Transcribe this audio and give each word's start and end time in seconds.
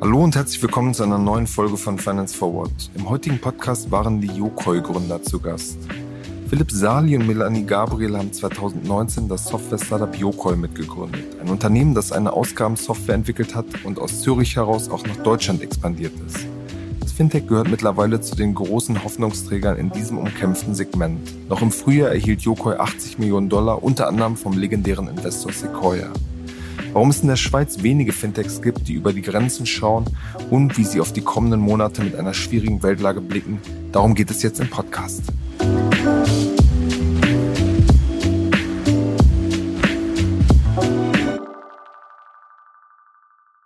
Hallo 0.00 0.24
und 0.24 0.34
herzlich 0.34 0.62
willkommen 0.62 0.94
zu 0.94 1.02
einer 1.02 1.18
neuen 1.18 1.46
Folge 1.46 1.76
von 1.76 1.98
Finance 1.98 2.34
Forward. 2.34 2.70
Im 2.94 3.10
heutigen 3.10 3.38
Podcast 3.38 3.90
waren 3.90 4.22
die 4.22 4.28
Yokoi-Gründer 4.28 5.22
zu 5.22 5.38
Gast. 5.38 5.76
Philipp 6.48 6.70
Sali 6.70 7.14
und 7.14 7.26
Melanie 7.26 7.64
Gabriel 7.64 8.16
haben 8.16 8.32
2019 8.32 9.28
das 9.28 9.44
Software-Startup 9.44 10.16
Yokoi 10.16 10.56
mitgegründet. 10.56 11.24
Ein 11.42 11.50
Unternehmen, 11.50 11.94
das 11.94 12.12
eine 12.12 12.32
Ausgabensoftware 12.32 13.16
entwickelt 13.16 13.54
hat 13.54 13.66
und 13.84 13.98
aus 13.98 14.22
Zürich 14.22 14.56
heraus 14.56 14.88
auch 14.88 15.04
nach 15.06 15.16
Deutschland 15.18 15.60
expandiert 15.60 16.14
ist. 16.26 16.46
Fintech 17.16 17.46
gehört 17.46 17.70
mittlerweile 17.70 18.20
zu 18.20 18.36
den 18.36 18.54
großen 18.54 19.02
Hoffnungsträgern 19.02 19.78
in 19.78 19.90
diesem 19.90 20.18
umkämpften 20.18 20.74
Segment. 20.74 21.48
Noch 21.48 21.62
im 21.62 21.72
Frühjahr 21.72 22.10
erhielt 22.10 22.42
Yokoi 22.42 22.76
80 22.76 23.18
Millionen 23.18 23.48
Dollar, 23.48 23.82
unter 23.82 24.06
anderem 24.06 24.36
vom 24.36 24.52
legendären 24.56 25.08
Investor 25.08 25.50
Sequoia 25.50 26.12
warum 26.92 27.10
es 27.10 27.20
in 27.20 27.28
der 27.28 27.36
Schweiz 27.36 27.82
wenige 27.82 28.12
Fintechs 28.12 28.62
gibt, 28.62 28.88
die 28.88 28.94
über 28.94 29.12
die 29.12 29.20
Grenzen 29.20 29.66
schauen 29.66 30.06
und 30.48 30.78
wie 30.78 30.84
sie 30.84 30.98
auf 30.98 31.12
die 31.12 31.20
kommenden 31.20 31.60
Monate 31.60 32.02
mit 32.02 32.14
einer 32.16 32.32
schwierigen 32.32 32.82
Weltlage 32.82 33.20
blicken. 33.20 33.60
Darum 33.92 34.14
geht 34.14 34.30
es 34.30 34.42
jetzt 34.42 34.60
im 34.60 34.70
Podcast. 34.70 35.22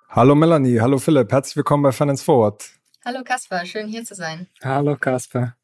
Hallo 0.09 0.35
Melanie, 0.35 0.81
hallo 0.81 0.99
Philipp, 0.99 1.31
herzlich 1.31 1.55
willkommen 1.55 1.85
bei 1.85 1.93
Finance 1.93 2.25
Forward. 2.25 2.80
Hallo 3.03 3.21
Kasper, 3.25 3.65
schön 3.65 3.87
hier 3.87 4.05
zu 4.05 4.15
sein. 4.15 4.47
Hallo 4.63 4.95
Kasper. 4.95 5.57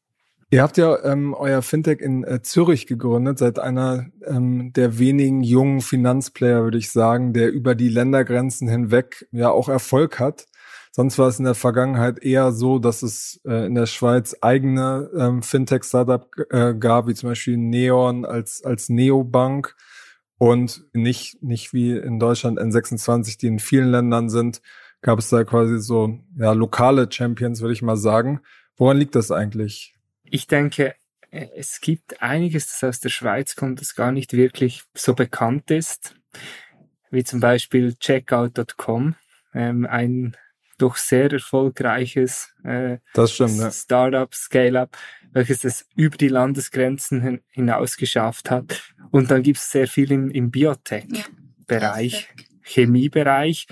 Ihr 0.49 0.63
habt 0.63 0.77
ja 0.77 1.03
ähm, 1.03 1.35
euer 1.35 1.61
Fintech 1.61 1.99
in 1.99 2.23
äh, 2.23 2.41
Zürich 2.41 2.87
gegründet, 2.87 3.37
seid 3.37 3.59
einer 3.59 4.07
ähm, 4.25 4.73
der 4.73 4.97
wenigen 4.97 5.43
jungen 5.43 5.81
Finanzplayer, 5.81 6.63
würde 6.63 6.79
ich 6.79 6.89
sagen, 6.89 7.33
der 7.33 7.51
über 7.51 7.75
die 7.75 7.89
Ländergrenzen 7.89 8.67
hinweg 8.67 9.27
ja 9.31 9.51
auch 9.51 9.69
Erfolg 9.69 10.19
hat. 10.19 10.47
Sonst 10.91 11.19
war 11.19 11.27
es 11.27 11.37
in 11.37 11.45
der 11.45 11.53
Vergangenheit 11.53 12.23
eher 12.23 12.51
so, 12.53 12.79
dass 12.79 13.03
es 13.03 13.39
äh, 13.45 13.67
in 13.67 13.75
der 13.75 13.85
Schweiz 13.85 14.35
eigene 14.41 15.11
ähm, 15.15 15.43
Fintech-Startup 15.43 16.27
äh, 16.49 16.73
gab, 16.73 17.07
wie 17.07 17.13
zum 17.13 17.29
Beispiel 17.29 17.57
Neon 17.57 18.25
als, 18.25 18.63
als 18.63 18.89
Neobank 18.89 19.75
und 20.39 20.85
nicht, 20.93 21.43
nicht 21.43 21.71
wie 21.71 21.91
in 21.91 22.17
Deutschland 22.17 22.59
N26, 22.59 23.37
die 23.37 23.47
in 23.47 23.59
vielen 23.59 23.91
Ländern 23.91 24.29
sind, 24.29 24.61
gab 25.07 25.19
es 25.19 25.29
da 25.29 25.45
quasi 25.45 25.79
so 25.79 26.19
ja, 26.37 26.51
lokale 26.51 27.09
Champions, 27.09 27.61
würde 27.61 27.73
ich 27.73 27.81
mal 27.81 27.95
sagen. 27.97 28.41
Woran 28.75 28.97
liegt 28.97 29.15
das 29.15 29.31
eigentlich? 29.31 29.97
ich 30.29 30.47
denke, 30.47 30.95
äh, 31.31 31.47
es 31.55 31.81
gibt 31.81 32.21
einiges, 32.21 32.67
das 32.67 32.83
aus 32.83 32.99
der 32.99 33.09
Schweiz 33.09 33.55
kommt, 33.55 33.81
das 33.81 33.95
gar 33.95 34.11
nicht 34.11 34.33
wirklich 34.33 34.83
so 34.93 35.13
bekannt 35.13 35.71
ist, 35.71 36.15
wie 37.09 37.23
zum 37.23 37.39
Beispiel 37.39 37.95
Checkout.com, 37.95 39.15
ähm, 39.53 39.85
ein 39.85 40.35
doch 40.77 40.95
sehr 40.95 41.31
erfolgreiches 41.31 42.53
äh, 42.63 42.97
das 43.13 43.33
stimmt, 43.33 43.57
ja. 43.57 43.71
Startup, 43.71 44.33
Scale-up, 44.33 44.95
welches 45.31 45.63
es 45.63 45.87
über 45.95 46.17
die 46.17 46.27
Landesgrenzen 46.27 47.21
hin, 47.21 47.41
hinaus 47.49 47.97
geschafft 47.97 48.51
hat. 48.51 48.93
Und 49.09 49.31
dann 49.31 49.41
gibt 49.41 49.57
es 49.57 49.71
sehr 49.71 49.87
viel 49.87 50.11
im, 50.11 50.29
im 50.29 50.51
Biotech-Bereich, 50.51 52.29
ja, 52.37 52.43
Chemiebereich 52.61 53.67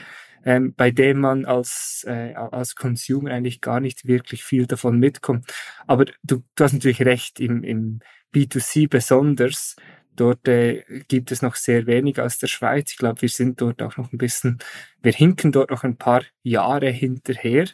ähm, 0.45 0.73
bei 0.75 0.91
dem 0.91 1.19
man 1.19 1.45
als, 1.45 2.05
äh, 2.07 2.33
als 2.35 2.75
Consumer 2.75 3.31
eigentlich 3.31 3.61
gar 3.61 3.79
nicht 3.79 4.07
wirklich 4.07 4.43
viel 4.43 4.67
davon 4.67 4.99
mitkommt. 4.99 5.51
Aber 5.87 6.05
du, 6.23 6.43
du 6.55 6.63
hast 6.63 6.73
natürlich 6.73 7.01
recht, 7.01 7.39
im, 7.39 7.63
im 7.63 7.99
B2C 8.33 8.87
besonders, 8.87 9.75
dort 10.15 10.47
äh, 10.47 10.83
gibt 11.07 11.31
es 11.31 11.41
noch 11.41 11.55
sehr 11.55 11.87
wenig 11.87 12.21
aus 12.21 12.37
der 12.37 12.47
Schweiz. 12.47 12.91
Ich 12.91 12.97
glaube, 12.97 13.21
wir 13.21 13.29
sind 13.29 13.59
dort 13.59 13.81
auch 13.81 13.97
noch 13.97 14.13
ein 14.13 14.17
bisschen, 14.17 14.59
wir 15.01 15.13
hinken 15.13 15.51
dort 15.51 15.71
noch 15.71 15.83
ein 15.83 15.97
paar 15.97 16.23
Jahre 16.43 16.89
hinterher, 16.89 17.67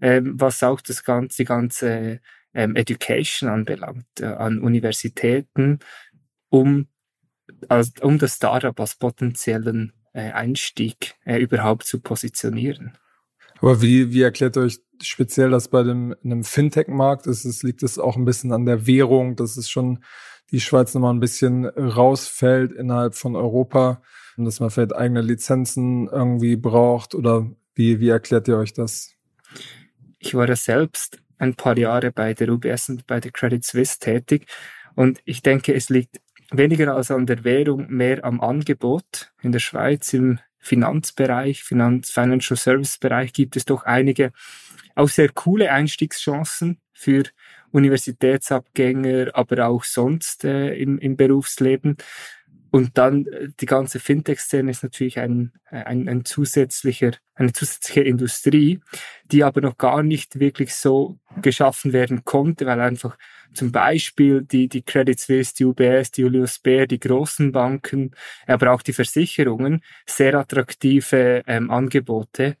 ähm, 0.00 0.34
was 0.40 0.62
auch 0.62 0.80
das 0.80 1.04
ganze, 1.04 1.36
die 1.38 1.46
ganze 1.46 2.20
ähm, 2.52 2.76
Education 2.76 3.48
anbelangt, 3.48 4.06
äh, 4.20 4.26
an 4.26 4.60
Universitäten, 4.60 5.78
um, 6.48 6.88
als, 7.68 7.92
um 8.00 8.18
das 8.18 8.36
Startup 8.36 8.78
als 8.78 8.96
potenziellen 8.96 9.92
Einstieg 10.12 11.14
äh, 11.24 11.38
überhaupt 11.38 11.84
zu 11.84 12.00
positionieren. 12.00 12.96
Aber 13.60 13.82
wie, 13.82 14.12
wie 14.12 14.22
erklärt 14.22 14.56
ihr 14.56 14.62
euch 14.62 14.80
speziell 15.02 15.50
das 15.50 15.68
bei 15.68 15.82
dem, 15.82 16.14
einem 16.24 16.44
Fintech-Markt? 16.44 17.26
Ist 17.26 17.44
es, 17.44 17.62
liegt 17.62 17.82
es 17.82 17.98
auch 17.98 18.16
ein 18.16 18.24
bisschen 18.24 18.52
an 18.52 18.66
der 18.66 18.86
Währung, 18.86 19.36
dass 19.36 19.56
es 19.56 19.68
schon 19.68 20.02
die 20.50 20.60
Schweiz 20.60 20.94
nochmal 20.94 21.12
ein 21.12 21.20
bisschen 21.20 21.66
rausfällt 21.66 22.72
innerhalb 22.72 23.14
von 23.14 23.36
Europa 23.36 24.02
und 24.36 24.44
dass 24.44 24.60
man 24.60 24.70
vielleicht 24.70 24.94
eigene 24.94 25.22
Lizenzen 25.22 26.08
irgendwie 26.08 26.56
braucht? 26.56 27.14
Oder 27.14 27.50
wie, 27.74 28.00
wie 28.00 28.08
erklärt 28.08 28.48
ihr 28.48 28.56
euch 28.56 28.72
das? 28.72 29.12
Ich 30.18 30.34
war 30.34 30.48
ja 30.48 30.56
selbst 30.56 31.20
ein 31.38 31.54
paar 31.54 31.76
Jahre 31.76 32.10
bei 32.10 32.34
der 32.34 32.48
UBS 32.48 32.88
und 32.88 33.06
bei 33.06 33.20
der 33.20 33.30
Credit 33.30 33.64
Suisse 33.64 33.98
tätig 33.98 34.46
und 34.98 35.20
ich 35.24 35.42
denke, 35.42 35.74
es 35.74 35.90
liegt 35.90 36.20
weniger 36.50 36.94
als 36.94 37.10
an 37.10 37.26
der 37.26 37.44
Währung, 37.44 37.86
mehr 37.88 38.24
am 38.24 38.40
Angebot. 38.40 39.32
In 39.42 39.52
der 39.52 39.58
Schweiz 39.58 40.12
im 40.12 40.38
Finanzbereich, 40.58 41.62
Finanz, 41.62 42.10
Financial 42.10 42.56
Service 42.56 42.98
Bereich 42.98 43.32
gibt 43.32 43.56
es 43.56 43.64
doch 43.64 43.84
einige 43.84 44.32
auch 44.94 45.08
sehr 45.08 45.28
coole 45.28 45.70
Einstiegschancen 45.70 46.80
für 46.92 47.24
Universitätsabgänger, 47.70 49.30
aber 49.34 49.68
auch 49.68 49.84
sonst 49.84 50.44
äh, 50.44 50.74
im, 50.74 50.98
im 50.98 51.16
Berufsleben. 51.16 51.96
Und 52.70 52.98
dann 52.98 53.26
äh, 53.26 53.48
die 53.60 53.66
ganze 53.66 54.00
Fintech-Szene 54.00 54.70
ist 54.70 54.82
natürlich 54.82 55.18
ein, 55.18 55.52
ein, 55.70 56.08
ein 56.08 56.24
zusätzlicher, 56.24 57.12
eine 57.34 57.52
zusätzliche 57.52 58.02
Industrie, 58.02 58.80
die 59.30 59.44
aber 59.44 59.60
noch 59.60 59.78
gar 59.78 60.02
nicht 60.02 60.38
wirklich 60.38 60.74
so 60.74 61.18
geschaffen 61.40 61.92
werden 61.92 62.24
konnte, 62.24 62.66
weil 62.66 62.80
einfach 62.80 63.16
zum 63.54 63.72
Beispiel 63.72 64.42
die, 64.42 64.68
die 64.68 64.82
Credit 64.82 65.18
Suisse, 65.18 65.54
die 65.54 65.64
UBS, 65.64 66.10
die 66.10 66.22
Julius 66.22 66.58
Baer, 66.58 66.86
die 66.86 67.00
großen 67.00 67.52
Banken, 67.52 68.12
aber 68.46 68.72
auch 68.72 68.82
die 68.82 68.92
Versicherungen 68.92 69.82
sehr 70.06 70.34
attraktive 70.34 71.42
ähm, 71.46 71.70
Angebote 71.70 72.56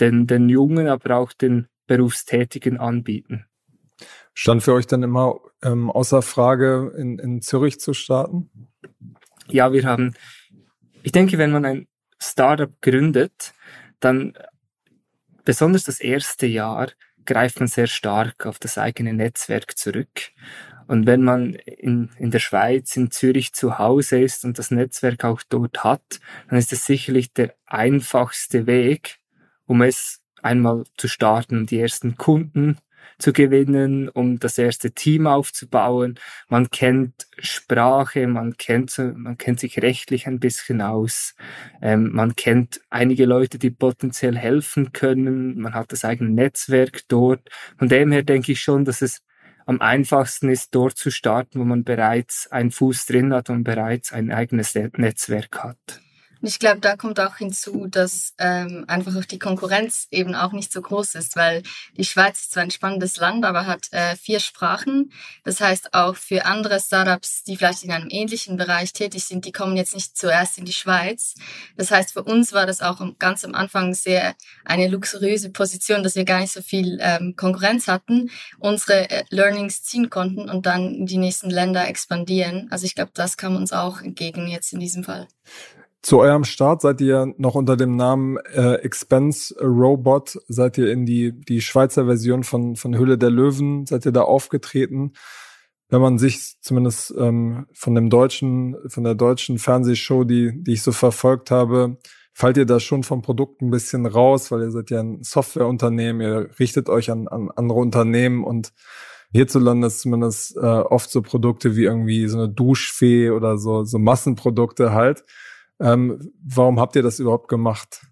den, 0.00 0.26
den 0.26 0.48
Jungen, 0.48 0.88
aber 0.88 1.16
auch 1.16 1.32
den 1.32 1.68
Berufstätigen 1.86 2.78
anbieten. 2.78 3.46
Stand 4.34 4.62
für 4.62 4.72
euch 4.72 4.86
dann 4.86 5.02
immer 5.02 5.40
ähm, 5.62 5.90
außer 5.90 6.22
Frage, 6.22 6.92
in, 6.96 7.18
in 7.18 7.42
Zürich 7.42 7.78
zu 7.78 7.92
starten? 7.92 8.50
Ja, 9.52 9.70
wir 9.70 9.84
haben, 9.84 10.14
ich 11.02 11.12
denke, 11.12 11.36
wenn 11.36 11.50
man 11.50 11.66
ein 11.66 11.86
Startup 12.18 12.72
gründet, 12.80 13.52
dann 14.00 14.32
besonders 15.44 15.84
das 15.84 16.00
erste 16.00 16.46
Jahr 16.46 16.88
greift 17.26 17.60
man 17.60 17.68
sehr 17.68 17.86
stark 17.86 18.46
auf 18.46 18.58
das 18.58 18.78
eigene 18.78 19.12
Netzwerk 19.12 19.76
zurück. 19.76 20.30
Und 20.86 21.06
wenn 21.06 21.22
man 21.22 21.54
in, 21.54 22.08
in 22.16 22.30
der 22.30 22.38
Schweiz, 22.38 22.96
in 22.96 23.10
Zürich 23.10 23.52
zu 23.52 23.78
Hause 23.78 24.20
ist 24.20 24.46
und 24.46 24.58
das 24.58 24.70
Netzwerk 24.70 25.22
auch 25.24 25.42
dort 25.46 25.84
hat, 25.84 26.20
dann 26.48 26.58
ist 26.58 26.72
es 26.72 26.86
sicherlich 26.86 27.34
der 27.34 27.54
einfachste 27.66 28.66
Weg, 28.66 29.18
um 29.66 29.82
es 29.82 30.22
einmal 30.40 30.84
zu 30.96 31.08
starten, 31.08 31.66
die 31.66 31.78
ersten 31.78 32.16
Kunden 32.16 32.78
zu 33.18 33.32
gewinnen, 33.32 34.08
um 34.08 34.38
das 34.38 34.58
erste 34.58 34.92
Team 34.92 35.26
aufzubauen. 35.26 36.18
Man 36.48 36.70
kennt 36.70 37.26
Sprache, 37.38 38.26
man 38.26 38.56
kennt, 38.56 38.98
man 38.98 39.38
kennt 39.38 39.60
sich 39.60 39.80
rechtlich 39.80 40.26
ein 40.26 40.40
bisschen 40.40 40.80
aus. 40.80 41.34
Ähm, 41.80 42.10
man 42.12 42.36
kennt 42.36 42.80
einige 42.90 43.24
Leute, 43.24 43.58
die 43.58 43.70
potenziell 43.70 44.36
helfen 44.36 44.92
können. 44.92 45.60
Man 45.60 45.74
hat 45.74 45.92
das 45.92 46.04
eigene 46.04 46.30
Netzwerk 46.30 47.02
dort. 47.08 47.48
Von 47.78 47.88
dem 47.88 48.12
her 48.12 48.22
denke 48.22 48.52
ich 48.52 48.60
schon, 48.60 48.84
dass 48.84 49.02
es 49.02 49.22
am 49.66 49.80
einfachsten 49.80 50.48
ist, 50.50 50.74
dort 50.74 50.96
zu 50.96 51.10
starten, 51.10 51.60
wo 51.60 51.64
man 51.64 51.84
bereits 51.84 52.50
einen 52.50 52.70
Fuß 52.70 53.06
drin 53.06 53.32
hat 53.32 53.50
und 53.50 53.64
bereits 53.64 54.12
ein 54.12 54.30
eigenes 54.30 54.74
Netzwerk 54.74 55.62
hat. 55.62 56.01
Und 56.42 56.48
ich 56.48 56.58
glaube, 56.58 56.80
da 56.80 56.96
kommt 56.96 57.20
auch 57.20 57.36
hinzu, 57.36 57.86
dass 57.86 58.34
ähm, 58.38 58.84
einfach 58.88 59.14
auch 59.14 59.24
die 59.24 59.38
Konkurrenz 59.38 60.08
eben 60.10 60.34
auch 60.34 60.50
nicht 60.50 60.72
so 60.72 60.82
groß 60.82 61.14
ist, 61.14 61.36
weil 61.36 61.62
die 61.96 62.04
Schweiz 62.04 62.40
ist 62.40 62.52
zwar 62.52 62.64
ein 62.64 62.72
spannendes 62.72 63.16
Land, 63.18 63.44
aber 63.44 63.66
hat 63.66 63.92
äh, 63.92 64.16
vier 64.16 64.40
Sprachen. 64.40 65.12
Das 65.44 65.60
heißt, 65.60 65.94
auch 65.94 66.16
für 66.16 66.44
andere 66.44 66.80
Startups, 66.80 67.44
die 67.44 67.56
vielleicht 67.56 67.84
in 67.84 67.92
einem 67.92 68.08
ähnlichen 68.10 68.56
Bereich 68.56 68.92
tätig 68.92 69.24
sind, 69.24 69.44
die 69.44 69.52
kommen 69.52 69.76
jetzt 69.76 69.94
nicht 69.94 70.18
zuerst 70.18 70.58
in 70.58 70.64
die 70.64 70.72
Schweiz. 70.72 71.34
Das 71.76 71.92
heißt, 71.92 72.12
für 72.12 72.24
uns 72.24 72.52
war 72.52 72.66
das 72.66 72.82
auch 72.82 73.00
ganz 73.20 73.44
am 73.44 73.54
Anfang 73.54 73.94
sehr 73.94 74.34
eine 74.64 74.88
luxuriöse 74.88 75.50
Position, 75.50 76.02
dass 76.02 76.16
wir 76.16 76.24
gar 76.24 76.40
nicht 76.40 76.52
so 76.52 76.60
viel 76.60 76.98
ähm, 77.00 77.36
Konkurrenz 77.36 77.86
hatten, 77.86 78.30
unsere 78.58 79.08
äh, 79.10 79.22
Learnings 79.30 79.84
ziehen 79.84 80.10
konnten 80.10 80.50
und 80.50 80.66
dann 80.66 80.92
in 80.92 81.06
die 81.06 81.18
nächsten 81.18 81.50
Länder 81.50 81.86
expandieren. 81.86 82.66
Also 82.72 82.84
ich 82.84 82.96
glaube, 82.96 83.12
das 83.14 83.36
kam 83.36 83.54
uns 83.54 83.72
auch 83.72 84.00
entgegen 84.00 84.48
jetzt 84.48 84.72
in 84.72 84.80
diesem 84.80 85.04
Fall. 85.04 85.28
Zu 86.02 86.18
eurem 86.18 86.42
Start 86.42 86.82
seid 86.82 87.00
ihr 87.00 87.32
noch 87.38 87.54
unter 87.54 87.76
dem 87.76 87.94
Namen 87.94 88.36
äh, 88.38 88.74
Expense 88.76 89.54
Robot, 89.60 90.36
seid 90.48 90.76
ihr 90.76 90.90
in 90.90 91.06
die, 91.06 91.32
die 91.32 91.60
Schweizer 91.60 92.06
Version 92.06 92.42
von, 92.42 92.74
von 92.74 92.98
Hülle 92.98 93.18
der 93.18 93.30
Löwen, 93.30 93.86
seid 93.86 94.04
ihr 94.04 94.12
da 94.12 94.22
aufgetreten. 94.22 95.12
wenn 95.90 96.00
man 96.00 96.18
sich 96.18 96.56
zumindest 96.60 97.14
ähm, 97.16 97.66
von 97.72 97.94
dem 97.94 98.10
deutschen, 98.10 98.76
von 98.88 99.04
der 99.04 99.14
deutschen 99.14 99.58
Fernsehshow, 99.58 100.24
die, 100.24 100.52
die 100.64 100.72
ich 100.72 100.82
so 100.82 100.90
verfolgt 100.90 101.50
habe, 101.52 101.98
fallt 102.32 102.56
ihr 102.56 102.66
da 102.66 102.80
schon 102.80 103.04
vom 103.04 103.22
Produkt 103.22 103.62
ein 103.62 103.70
bisschen 103.70 104.06
raus, 104.06 104.50
weil 104.50 104.62
ihr 104.62 104.70
seid 104.70 104.90
ja 104.90 105.00
ein 105.00 105.22
Softwareunternehmen, 105.22 106.22
ihr 106.22 106.50
richtet 106.58 106.88
euch 106.88 107.10
an, 107.10 107.28
an 107.28 107.50
andere 107.54 107.78
Unternehmen 107.78 108.42
und 108.42 108.72
hierzulande 109.32 109.86
ist 109.86 110.00
zumindest 110.00 110.56
äh, 110.56 110.60
oft 110.60 111.10
so 111.10 111.22
Produkte 111.22 111.76
wie 111.76 111.84
irgendwie 111.84 112.26
so 112.26 112.38
eine 112.38 112.48
Duschfee 112.48 113.30
oder 113.30 113.58
so, 113.58 113.84
so 113.84 113.98
Massenprodukte 113.98 114.92
halt. 114.92 115.24
Ähm, 115.82 116.32
warum 116.44 116.78
habt 116.78 116.94
ihr 116.94 117.02
das 117.02 117.18
überhaupt 117.18 117.48
gemacht? 117.48 118.02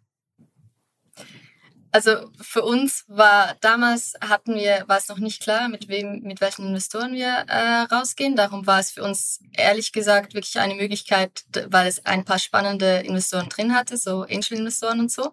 Also 1.93 2.31
für 2.41 2.63
uns 2.63 3.05
war 3.09 3.57
damals 3.61 4.15
hatten 4.21 4.55
wir 4.55 4.85
war 4.87 4.99
es 4.99 5.09
noch 5.09 5.19
nicht 5.19 5.43
klar, 5.43 5.69
mit 5.69 5.89
wem 5.89 6.21
mit 6.23 6.41
welchen 6.41 6.67
Investoren 6.69 7.15
wir 7.15 7.45
äh, 7.49 7.83
rausgehen. 7.93 8.37
Darum 8.37 8.67
war 8.67 8.79
es 8.79 8.93
für 8.93 9.03
uns 9.03 9.41
ehrlich 9.53 9.91
gesagt 9.91 10.35
wirklich 10.35 10.61
eine 10.61 10.77
Möglichkeit, 10.77 11.45
weil 11.69 11.89
es 11.89 12.07
ein 12.07 12.25
paar 12.25 12.39
spannende 12.39 12.99
Investoren 12.99 13.49
drin 13.49 13.75
hatte, 13.75 13.97
so 13.97 14.23
Angel-Investoren 14.23 15.01
und 15.01 15.11
so. 15.11 15.33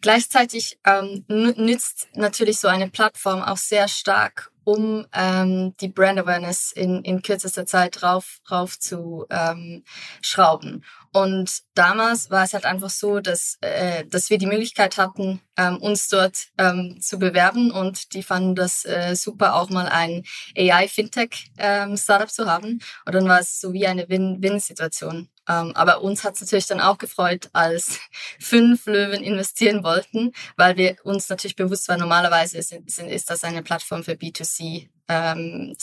Gleichzeitig 0.00 0.78
ähm, 0.86 1.24
nützt 1.28 2.08
natürlich 2.14 2.58
so 2.60 2.68
eine 2.68 2.88
Plattform 2.88 3.42
auch 3.42 3.58
sehr 3.58 3.86
stark, 3.86 4.52
um 4.64 5.06
ähm, 5.12 5.74
die 5.82 5.88
Brand 5.88 6.18
Awareness 6.18 6.72
in, 6.72 7.02
in 7.04 7.20
kürzester 7.20 7.66
Zeit 7.66 8.02
rauf, 8.02 8.40
rauf 8.50 8.78
zu 8.78 9.26
ähm, 9.28 9.84
schrauben. 10.22 10.82
Und 11.12 11.62
damals 11.74 12.30
war 12.30 12.44
es 12.44 12.54
halt 12.54 12.64
einfach 12.64 12.90
so, 12.90 13.18
dass, 13.18 13.58
äh, 13.62 14.04
dass 14.06 14.30
wir 14.30 14.38
die 14.38 14.46
Möglichkeit 14.46 14.96
hatten, 14.96 15.40
ähm, 15.56 15.76
uns 15.78 16.08
dort 16.08 16.48
ähm, 16.56 17.00
zu 17.00 17.18
bewerben 17.18 17.72
und 17.72 18.14
die 18.14 18.22
fanden 18.22 18.54
das 18.54 18.84
äh, 18.84 19.16
super, 19.16 19.56
auch 19.56 19.70
mal 19.70 19.88
ein 19.88 20.24
AI-Fintech-Startup 20.56 22.28
ähm, 22.28 22.32
zu 22.32 22.46
haben. 22.46 22.80
Und 23.06 23.14
dann 23.14 23.28
war 23.28 23.40
es 23.40 23.60
so 23.60 23.72
wie 23.72 23.88
eine 23.88 24.08
Win-Win-Situation. 24.08 25.28
Ähm, 25.48 25.72
aber 25.74 26.02
uns 26.02 26.22
hat 26.22 26.34
es 26.34 26.42
natürlich 26.42 26.66
dann 26.66 26.80
auch 26.80 26.98
gefreut, 26.98 27.50
als 27.52 27.98
fünf 28.38 28.86
Löwen 28.86 29.24
investieren 29.24 29.82
wollten, 29.82 30.32
weil 30.56 30.76
wir 30.76 30.96
uns 31.02 31.28
natürlich 31.28 31.56
bewusst 31.56 31.88
waren, 31.88 31.98
normalerweise 31.98 32.62
sind, 32.62 32.88
sind, 32.88 33.08
ist 33.08 33.30
das 33.30 33.42
eine 33.42 33.64
Plattform 33.64 34.04
für 34.04 34.12
B2C 34.12 34.88
ähm, 35.08 35.76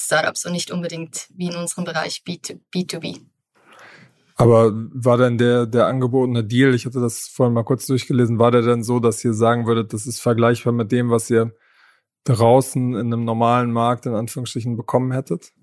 und 0.46 0.52
nicht 0.54 0.72
unbedingt 0.72 1.28
wie 1.36 1.48
in 1.48 1.58
unserem 1.58 1.84
Bereich 1.84 2.24
B2, 2.26 2.60
B2B. 2.74 3.26
Aber 4.38 4.72
war 4.74 5.18
denn 5.18 5.40
der, 5.40 5.66
der 5.66 5.88
angebotene 5.88 6.44
Deal, 6.44 6.76
ich 6.76 6.86
hatte 6.86 7.02
das 7.02 7.28
vorhin 7.28 7.56
mal 7.56 7.64
kurz 7.64 7.88
durchgelesen, 7.88 8.38
war 8.38 8.52
der 8.52 8.62
denn 8.62 8.84
so, 8.84 9.00
dass 9.00 9.26
ihr 9.26 9.34
sagen 9.34 9.66
würdet, 9.66 9.94
das 9.94 10.06
ist 10.06 10.22
vergleichbar 10.22 10.74
mit 10.74 10.92
dem, 10.92 11.10
was 11.10 11.30
ihr 11.32 11.56
draußen 12.24 12.94
in 12.94 13.14
einem 13.14 13.26
normalen 13.26 13.72
Markt 13.72 14.06
in 14.06 14.14
Anführungsstrichen 14.14 14.78
bekommen 14.78 15.12
hättet? 15.12 15.54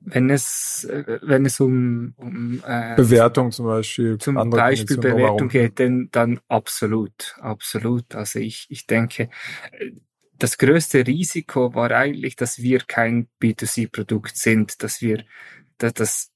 Wenn 0.00 0.30
es, 0.30 0.88
wenn 0.88 1.44
es 1.44 1.60
um, 1.60 2.14
um 2.16 2.62
äh, 2.64 2.94
Bewertung 2.94 3.50
zum 3.50 3.66
Beispiel, 3.66 4.16
zum 4.18 4.36
Beispiel 4.50 4.96
Bewertung 4.96 5.48
geht, 5.48 5.80
dann, 5.80 6.08
dann 6.12 6.40
absolut, 6.48 7.36
absolut. 7.40 8.14
Also 8.14 8.38
ich, 8.38 8.68
ich 8.70 8.86
denke, 8.86 9.28
das 10.38 10.58
größte 10.58 11.06
Risiko 11.06 11.74
war 11.74 11.90
eigentlich, 11.90 12.36
dass 12.36 12.58
wir 12.58 12.78
kein 12.78 13.28
B2C-Produkt 13.42 14.36
sind, 14.36 14.82
dass 14.82 15.02
wir, 15.02 15.24
dass, 15.78 15.94
dass 15.94 16.30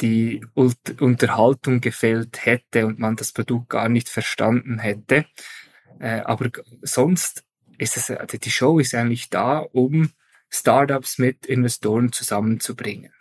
die 0.00 0.44
Unterhaltung 0.54 1.80
gefehlt 1.80 2.44
hätte 2.44 2.86
und 2.86 2.98
man 2.98 3.16
das 3.16 3.32
Produkt 3.32 3.70
gar 3.70 3.88
nicht 3.88 4.08
verstanden 4.08 4.78
hätte. 4.78 5.26
Äh, 6.00 6.20
aber 6.20 6.50
sonst 6.82 7.44
ist 7.78 7.96
es, 7.96 8.10
also 8.10 8.38
die 8.38 8.50
Show 8.50 8.78
ist 8.78 8.94
eigentlich 8.94 9.30
da, 9.30 9.58
um 9.58 10.10
Startups 10.50 11.18
mit 11.18 11.46
Investoren 11.46 12.12
zusammenzubringen. 12.12 13.12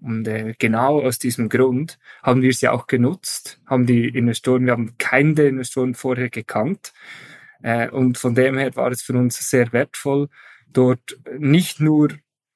Und 0.00 0.26
äh, 0.26 0.54
genau 0.58 1.00
aus 1.00 1.18
diesem 1.18 1.48
Grund 1.48 1.98
haben 2.22 2.42
wir 2.42 2.50
ja 2.50 2.72
auch 2.72 2.86
genutzt, 2.86 3.60
haben 3.66 3.86
die 3.86 4.08
Investoren, 4.08 4.66
wir 4.66 4.72
haben 4.72 4.96
keine 4.98 5.34
der 5.34 5.48
Investoren 5.48 5.94
vorher 5.94 6.28
gekannt. 6.28 6.92
Äh, 7.62 7.88
und 7.88 8.18
von 8.18 8.34
dem 8.34 8.58
her 8.58 8.74
war 8.74 8.90
es 8.90 9.02
für 9.02 9.12
uns 9.12 9.38
sehr 9.48 9.72
wertvoll, 9.72 10.28
dort 10.72 11.18
nicht 11.38 11.80
nur 11.80 12.08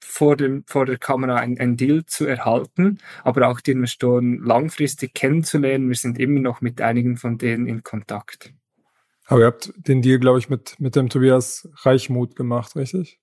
vor, 0.06 0.36
dem, 0.36 0.64
vor 0.66 0.86
der 0.86 0.98
Kamera 0.98 1.36
ein, 1.36 1.58
ein 1.58 1.76
Deal 1.76 2.06
zu 2.06 2.26
erhalten, 2.26 2.98
aber 3.24 3.48
auch 3.48 3.60
die 3.60 3.72
Investoren 3.72 4.38
langfristig 4.38 5.14
kennenzulernen. 5.14 5.88
Wir 5.88 5.96
sind 5.96 6.18
immer 6.18 6.40
noch 6.40 6.60
mit 6.60 6.80
einigen 6.80 7.16
von 7.16 7.38
denen 7.38 7.66
in 7.66 7.82
Kontakt. 7.82 8.52
Aber 9.26 9.40
ihr 9.40 9.46
habt 9.46 9.72
den 9.76 10.02
Deal, 10.02 10.18
glaube 10.18 10.38
ich, 10.38 10.48
mit, 10.48 10.78
mit 10.78 10.96
dem 10.96 11.08
Tobias 11.08 11.68
Reichmuth 11.82 12.36
gemacht, 12.36 12.76
richtig? 12.76 13.18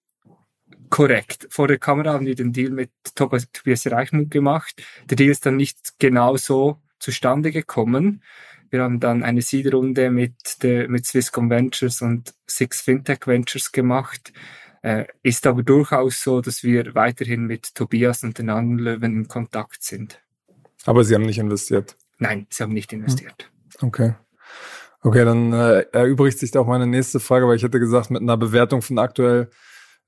Korrekt. 0.89 1.47
Vor 1.49 1.67
der 1.67 1.79
Kamera 1.79 2.13
haben 2.13 2.25
wir 2.25 2.35
den 2.35 2.51
Deal 2.51 2.71
mit 2.71 2.91
Tobias 3.15 3.47
Reichmuth 3.87 4.29
gemacht. 4.29 4.83
Der 5.09 5.15
Deal 5.15 5.31
ist 5.31 5.45
dann 5.45 5.55
nicht 5.55 5.97
genau 5.99 6.37
so 6.37 6.81
zustande 6.99 7.51
gekommen. 7.51 8.21
Wir 8.69 8.81
haben 8.81 8.99
dann 8.99 9.23
eine 9.23 9.41
Seed-Runde 9.41 10.09
mit, 10.09 10.63
der, 10.63 10.89
mit 10.89 11.05
Swisscom 11.05 11.49
Ventures 11.49 12.01
und 12.01 12.33
Six 12.47 12.81
Fintech 12.81 13.27
Ventures 13.27 13.71
gemacht. 13.71 14.33
Äh, 14.83 15.05
ist 15.23 15.47
aber 15.47 15.63
durchaus 15.63 16.21
so, 16.21 16.41
dass 16.41 16.61
wir 16.61 16.93
weiterhin 16.93 17.45
mit 17.45 17.73
Tobias 17.73 18.23
und 18.23 18.37
den 18.37 18.49
anderen 18.49 18.79
Löwen 18.79 19.15
in 19.15 19.27
Kontakt 19.29 19.81
sind. 19.81 20.19
Aber 20.85 21.05
Sie 21.05 21.15
haben 21.15 21.25
nicht 21.25 21.39
investiert? 21.39 21.95
Nein, 22.19 22.47
Sie 22.49 22.61
haben 22.61 22.73
nicht 22.73 22.91
investiert. 22.91 23.49
Okay. 23.81 24.13
Okay, 25.01 25.23
dann 25.23 25.53
äh, 25.53 25.85
erübrigt 25.93 26.37
sich 26.37 26.51
da 26.51 26.59
auch 26.59 26.67
meine 26.67 26.85
nächste 26.85 27.21
Frage, 27.21 27.47
weil 27.47 27.55
ich 27.55 27.63
hätte 27.63 27.79
gesagt, 27.79 28.11
mit 28.11 28.21
einer 28.21 28.35
Bewertung 28.35 28.81
von 28.81 28.99
aktuell 28.99 29.49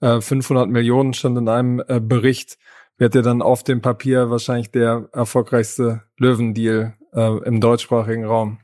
äh, 0.02 0.20
500 0.20 0.70
Millionen 0.70 1.14
stand 1.14 1.38
in 1.38 1.48
einem 1.48 1.82
äh, 1.88 2.02
Bericht, 2.02 2.58
wird 2.98 3.16
ja 3.16 3.22
dann 3.22 3.42
auf 3.42 3.64
dem 3.64 3.82
Papier 3.82 4.30
wahrscheinlich 4.30 4.72
der 4.72 5.10
erfolgreichste 5.14 6.04
Löwendeal 6.18 6.96
äh, 7.14 7.38
im 7.46 7.62
deutschsprachigen 7.62 8.26
Raum. 8.26 8.60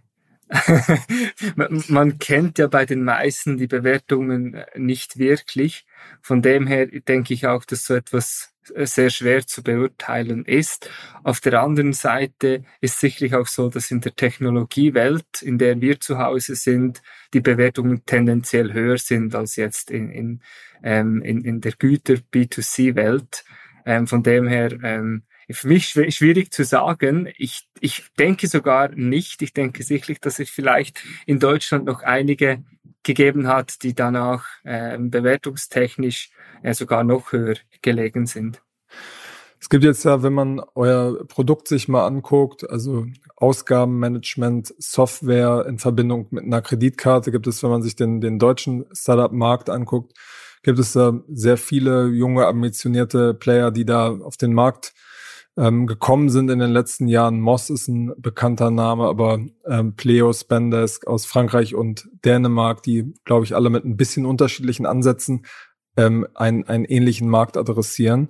man 1.88 2.20
kennt 2.20 2.60
ja 2.60 2.68
bei 2.68 2.86
den 2.86 3.06
meisten 3.06 3.58
die 3.58 3.68
Bewertungen 3.68 4.62
nicht 4.76 5.18
wirklich. 5.18 5.86
Von 6.22 6.42
dem 6.42 6.68
her 6.68 6.88
denke 6.88 7.34
ich 7.34 7.48
auch, 7.48 7.66
dass 7.66 7.86
so 7.86 7.96
etwas 7.96 8.54
äh, 8.76 8.86
sehr 8.86 9.10
schwer 9.10 9.46
zu 9.46 9.64
beurteilen 9.64 10.46
ist. 10.46 10.90
Auf 11.24 11.40
der 11.40 11.62
anderen 11.62 11.94
Seite 11.94 12.64
ist 12.80 13.00
sicherlich 13.00 13.36
auch 13.36 13.48
so, 13.48 13.70
dass 13.70 13.92
in 13.92 14.02
der 14.02 14.16
Technologiewelt, 14.16 15.42
in 15.42 15.58
der 15.58 15.82
wir 15.82 16.00
zu 16.00 16.18
Hause 16.18 16.56
sind, 16.56 17.02
die 17.34 17.42
Bewertungen 17.42 18.06
tendenziell 18.06 18.74
höher 18.74 18.98
sind 18.98 19.34
als 19.36 19.56
jetzt 19.56 19.92
in, 19.92 20.10
in, 20.12 20.42
ähm, 20.84 21.22
in, 21.22 21.42
in 21.42 21.62
der 21.62 21.74
Güter-B2C-Welt. 21.74 23.44
Ähm, 23.84 24.06
von 24.06 24.22
dem 24.22 24.48
her 24.48 24.72
ähm, 24.84 25.24
für 25.50 25.68
mich 25.68 25.90
schwierig 25.90 26.52
zu 26.52 26.64
sagen. 26.64 27.30
Ich, 27.38 27.68
ich 27.80 28.04
denke 28.18 28.48
sogar 28.48 28.90
nicht. 28.90 29.42
Ich 29.42 29.54
denke 29.54 29.84
sicherlich, 29.84 30.20
dass 30.20 30.40
es 30.40 30.50
vielleicht 30.50 31.04
in 31.26 31.40
Deutschland 31.40 31.86
noch 31.86 32.04
einige 32.04 32.64
gegeben 33.04 33.48
hat, 33.48 33.84
die 33.84 33.94
danach 33.94 34.46
äh, 34.64 34.98
bewertungstechnisch 34.98 36.32
äh, 36.64 36.74
sogar 36.74 37.04
noch 37.04 37.32
höher 37.32 37.56
gelegen 37.82 38.26
sind. 38.26 38.62
Es 39.60 39.70
gibt 39.70 39.84
jetzt 39.84 40.04
ja, 40.06 40.24
wenn 40.24 40.34
man 40.34 40.60
euer 40.74 41.24
Produkt 41.28 41.68
sich 41.68 41.88
mal 41.88 42.08
anguckt, 42.08 42.68
also 42.68 43.06
Ausgabenmanagement, 43.36 44.74
Software 44.80 45.68
in 45.68 45.78
Verbindung 45.78 46.28
mit 46.32 46.46
einer 46.46 46.64
Kreditkarte, 46.64 47.32
gibt 47.32 47.46
es, 47.46 47.62
wenn 47.62 47.70
man 47.70 47.84
sich 47.84 47.96
den, 47.96 48.22
den 48.22 48.40
deutschen 48.40 48.86
Startup-Markt 48.92 49.70
anguckt, 49.70 50.18
gibt 50.64 50.80
es 50.80 50.94
da 50.94 51.20
sehr 51.28 51.58
viele 51.58 52.08
junge, 52.08 52.48
ambitionierte 52.48 53.36
Player, 53.36 53.70
die 53.70 53.86
da 53.86 54.10
auf 54.10 54.36
den 54.36 54.54
Markt 54.54 54.94
ähm, 55.58 55.86
gekommen 55.88 56.30
sind 56.30 56.50
in 56.50 56.60
den 56.60 56.72
letzten 56.72 57.08
Jahren. 57.08 57.40
Moss 57.40 57.70
ist 57.70 57.88
ein 57.88 58.14
bekannter 58.18 58.72
Name, 58.72 59.06
aber 59.06 59.40
ähm, 59.66 59.96
Pleo, 59.96 60.32
Spendesk 60.32 61.08
aus 61.08 61.26
Frankreich 61.26 61.76
und 61.76 62.10
Dänemark, 62.24 62.84
die, 62.84 63.14
glaube 63.26 63.46
ich, 63.46 63.56
alle 63.56 63.70
mit 63.70 63.86
ein 63.86 63.98
bisschen 63.98 64.26
unterschiedlichen 64.26 64.86
Ansätzen 64.86 65.46
ähm, 65.98 66.28
einen, 66.36 66.64
einen 66.66 66.86
ähnlichen 66.86 67.30
Markt 67.30 67.58
adressieren. 67.58 68.30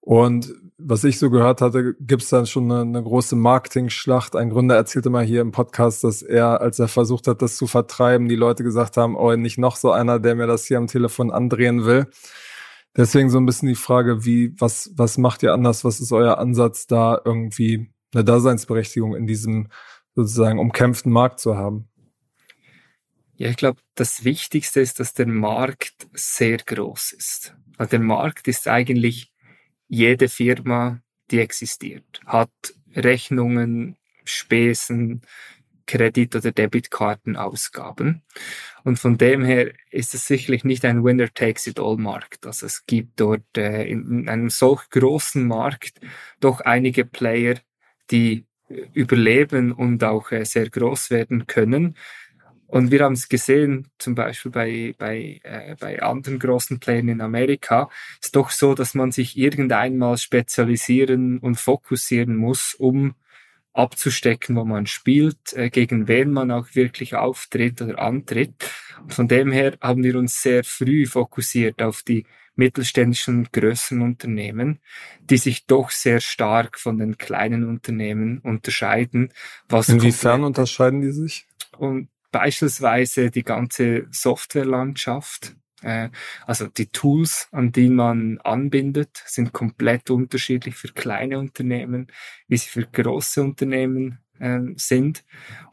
Und 0.00 0.54
was 0.78 1.04
ich 1.04 1.18
so 1.18 1.28
gehört 1.28 1.60
hatte, 1.60 1.94
gibt 2.00 2.22
es 2.22 2.28
dann 2.28 2.46
schon 2.46 2.70
eine, 2.70 2.82
eine 2.82 3.02
große 3.02 3.34
Marketing-Schlacht. 3.34 4.36
Ein 4.36 4.50
Gründer 4.50 4.76
erzählte 4.76 5.10
mal 5.10 5.24
hier 5.24 5.40
im 5.40 5.50
Podcast, 5.50 6.04
dass 6.04 6.22
er, 6.22 6.60
als 6.60 6.78
er 6.78 6.88
versucht 6.88 7.26
hat, 7.26 7.42
das 7.42 7.56
zu 7.56 7.66
vertreiben, 7.66 8.28
die 8.28 8.36
Leute 8.36 8.62
gesagt 8.62 8.96
haben, 8.96 9.16
oh, 9.16 9.34
nicht 9.34 9.58
noch 9.58 9.76
so 9.76 9.90
einer, 9.90 10.20
der 10.20 10.34
mir 10.34 10.46
das 10.46 10.66
hier 10.66 10.78
am 10.78 10.86
Telefon 10.86 11.30
andrehen 11.30 11.84
will. 11.84 12.06
Deswegen 12.96 13.30
so 13.30 13.38
ein 13.38 13.46
bisschen 13.46 13.68
die 13.68 13.74
Frage, 13.74 14.24
wie, 14.24 14.54
was, 14.60 14.90
was 14.94 15.18
macht 15.18 15.42
ihr 15.42 15.52
anders? 15.52 15.84
Was 15.84 16.00
ist 16.00 16.12
euer 16.12 16.38
Ansatz, 16.38 16.86
da 16.86 17.20
irgendwie 17.24 17.90
eine 18.12 18.24
Daseinsberechtigung 18.24 19.14
in 19.14 19.26
diesem 19.26 19.68
sozusagen 20.14 20.58
umkämpften 20.58 21.12
Markt 21.12 21.38
zu 21.40 21.56
haben? 21.56 21.88
Ja, 23.36 23.48
ich 23.50 23.56
glaube, 23.56 23.80
das 23.94 24.24
Wichtigste 24.24 24.80
ist, 24.80 24.98
dass 24.98 25.14
der 25.14 25.28
Markt 25.28 26.08
sehr 26.12 26.56
groß 26.56 27.12
ist. 27.12 27.54
Also 27.76 27.90
der 27.90 28.00
Markt 28.00 28.48
ist 28.48 28.66
eigentlich 28.66 29.32
jede 29.86 30.28
Firma, 30.28 31.00
die 31.30 31.38
existiert, 31.38 32.20
hat 32.26 32.50
Rechnungen, 32.96 33.96
Spesen, 34.24 35.22
Kredit- 35.88 36.36
oder 36.36 36.52
Debitkartenausgaben. 36.52 38.22
Und 38.84 38.98
von 38.98 39.18
dem 39.18 39.44
her 39.44 39.72
ist 39.90 40.14
es 40.14 40.26
sicherlich 40.26 40.62
nicht 40.62 40.84
ein 40.84 41.02
Winner-Takes-it-all-Markt. 41.02 42.46
Also 42.46 42.66
es 42.66 42.86
gibt 42.86 43.18
dort 43.18 43.56
äh, 43.56 43.84
in 43.84 44.28
einem 44.28 44.50
solch 44.50 44.88
großen 44.90 45.44
Markt 45.46 45.98
doch 46.38 46.60
einige 46.60 47.04
Player, 47.04 47.56
die 48.10 48.46
überleben 48.92 49.72
und 49.72 50.04
auch 50.04 50.30
äh, 50.30 50.44
sehr 50.44 50.68
groß 50.68 51.10
werden 51.10 51.46
können. 51.46 51.96
Und 52.66 52.90
wir 52.90 53.02
haben 53.02 53.14
es 53.14 53.30
gesehen, 53.30 53.90
zum 53.98 54.14
Beispiel 54.14 54.52
bei, 54.52 54.94
bei, 54.98 55.40
äh, 55.42 55.74
bei 55.80 56.02
anderen 56.02 56.38
großen 56.38 56.78
Plänen 56.78 57.08
in 57.08 57.20
Amerika, 57.22 57.88
ist 58.22 58.36
doch 58.36 58.50
so, 58.50 58.74
dass 58.74 58.92
man 58.92 59.10
sich 59.10 59.38
irgendeinmal 59.38 60.18
spezialisieren 60.18 61.38
und 61.38 61.58
fokussieren 61.58 62.36
muss, 62.36 62.74
um 62.74 63.14
abzustecken, 63.78 64.56
wo 64.56 64.64
man 64.64 64.86
spielt, 64.86 65.52
äh, 65.52 65.70
gegen 65.70 66.08
wen 66.08 66.32
man 66.32 66.50
auch 66.50 66.74
wirklich 66.74 67.14
auftritt 67.14 67.80
oder 67.80 68.00
antritt. 68.00 68.70
Und 69.00 69.14
von 69.14 69.28
dem 69.28 69.52
her 69.52 69.78
haben 69.80 70.02
wir 70.02 70.16
uns 70.16 70.42
sehr 70.42 70.64
früh 70.64 71.06
fokussiert 71.06 71.80
auf 71.80 72.02
die 72.02 72.26
mittelständischen 72.56 73.38
und 73.38 73.52
größeren 73.52 74.02
Unternehmen, 74.02 74.80
die 75.20 75.36
sich 75.36 75.66
doch 75.66 75.90
sehr 75.90 76.20
stark 76.20 76.78
von 76.78 76.98
den 76.98 77.16
kleinen 77.16 77.68
Unternehmen 77.68 78.38
unterscheiden. 78.40 79.32
Was 79.68 79.88
Inwiefern 79.88 80.42
unterscheiden 80.42 81.00
die 81.00 81.12
sich? 81.12 81.46
Und 81.78 82.08
beispielsweise 82.32 83.30
die 83.30 83.44
ganze 83.44 84.08
Softwarelandschaft. 84.10 85.54
Äh, 85.82 86.10
also 86.46 86.66
die 86.66 86.86
Tools, 86.86 87.48
an 87.52 87.72
die 87.72 87.88
man 87.88 88.38
anbindet, 88.38 89.22
sind 89.26 89.52
komplett 89.52 90.10
unterschiedlich 90.10 90.74
für 90.74 90.88
kleine 90.88 91.38
Unternehmen, 91.38 92.08
wie 92.48 92.56
sie 92.56 92.68
für 92.68 92.86
große 92.86 93.42
Unternehmen 93.42 94.18
äh, 94.38 94.60
sind. 94.76 95.24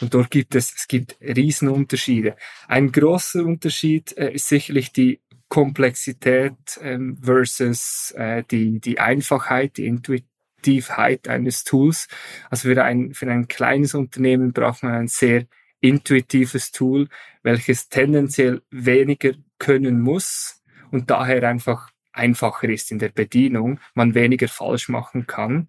Und 0.02 0.14
dort 0.14 0.32
gibt 0.32 0.56
es, 0.56 0.74
es 0.76 0.88
gibt 0.88 1.18
Riesenunterschiede. 1.22 2.36
Ein 2.68 2.92
großer 2.92 3.44
Unterschied 3.44 4.16
äh, 4.18 4.34
ist 4.34 4.48
sicherlich 4.48 4.92
die 4.92 5.22
Komplexität 5.48 6.80
ähm, 6.82 7.18
versus 7.22 8.14
äh, 8.18 8.44
die, 8.50 8.80
die 8.80 9.00
Einfachheit, 9.00 9.78
die 9.78 9.86
Intuitivheit 9.86 11.28
eines 11.28 11.64
Tools. 11.64 12.08
Also 12.50 12.70
für 12.70 12.84
ein, 12.84 13.14
für 13.14 13.30
ein 13.32 13.48
kleines 13.48 13.94
Unternehmen 13.94 14.54
braucht 14.54 14.84
man 14.84 14.94
ein 14.94 15.08
sehr 15.08 15.46
intuitives 15.82 16.72
Tool, 16.72 17.08
welches 17.44 17.90
tendenziell 17.90 18.64
weniger 18.72 19.34
können 19.60 20.02
muss 20.02 20.64
und 20.92 21.10
daher 21.10 21.48
einfach 21.48 21.90
einfacher 22.16 22.70
ist 22.70 22.92
in 22.92 23.00
der 23.00 23.10
Bedienung, 23.10 23.80
man 23.94 24.16
weniger 24.16 24.48
falsch 24.48 24.90
machen 24.90 25.28
kann. 25.28 25.68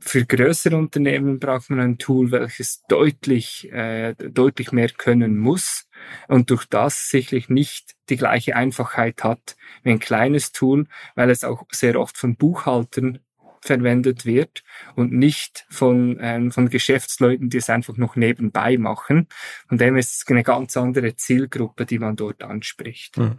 Für 0.00 0.24
größere 0.24 0.76
Unternehmen 0.76 1.40
braucht 1.40 1.70
man 1.70 1.80
ein 1.80 1.98
Tool, 1.98 2.30
welches 2.30 2.84
deutlich, 2.88 3.72
äh, 3.72 4.14
deutlich 4.14 4.70
mehr 4.70 4.90
können 4.90 5.38
muss 5.38 5.88
und 6.28 6.50
durch 6.50 6.66
das 6.66 7.08
sicherlich 7.08 7.48
nicht 7.48 7.96
die 8.08 8.16
gleiche 8.16 8.54
Einfachheit 8.54 9.24
hat 9.24 9.56
wie 9.82 9.90
ein 9.90 9.98
kleines 9.98 10.52
Tool, 10.52 10.86
weil 11.16 11.30
es 11.30 11.42
auch 11.42 11.64
sehr 11.72 11.98
oft 11.98 12.16
von 12.16 12.36
Buchhaltern 12.36 13.18
verwendet 13.62 14.24
wird 14.24 14.62
und 14.96 15.12
nicht 15.12 15.66
von, 15.70 16.18
ähm, 16.20 16.52
von 16.52 16.68
Geschäftsleuten, 16.68 17.50
die 17.50 17.58
es 17.58 17.70
einfach 17.70 17.96
noch 17.96 18.16
nebenbei 18.16 18.78
machen. 18.78 19.28
Und 19.70 19.80
dem 19.80 19.96
ist 19.96 20.22
es 20.22 20.26
eine 20.28 20.42
ganz 20.42 20.76
andere 20.76 21.16
Zielgruppe, 21.16 21.86
die 21.86 21.98
man 21.98 22.16
dort 22.16 22.42
anspricht. 22.42 23.16
Hm. 23.16 23.38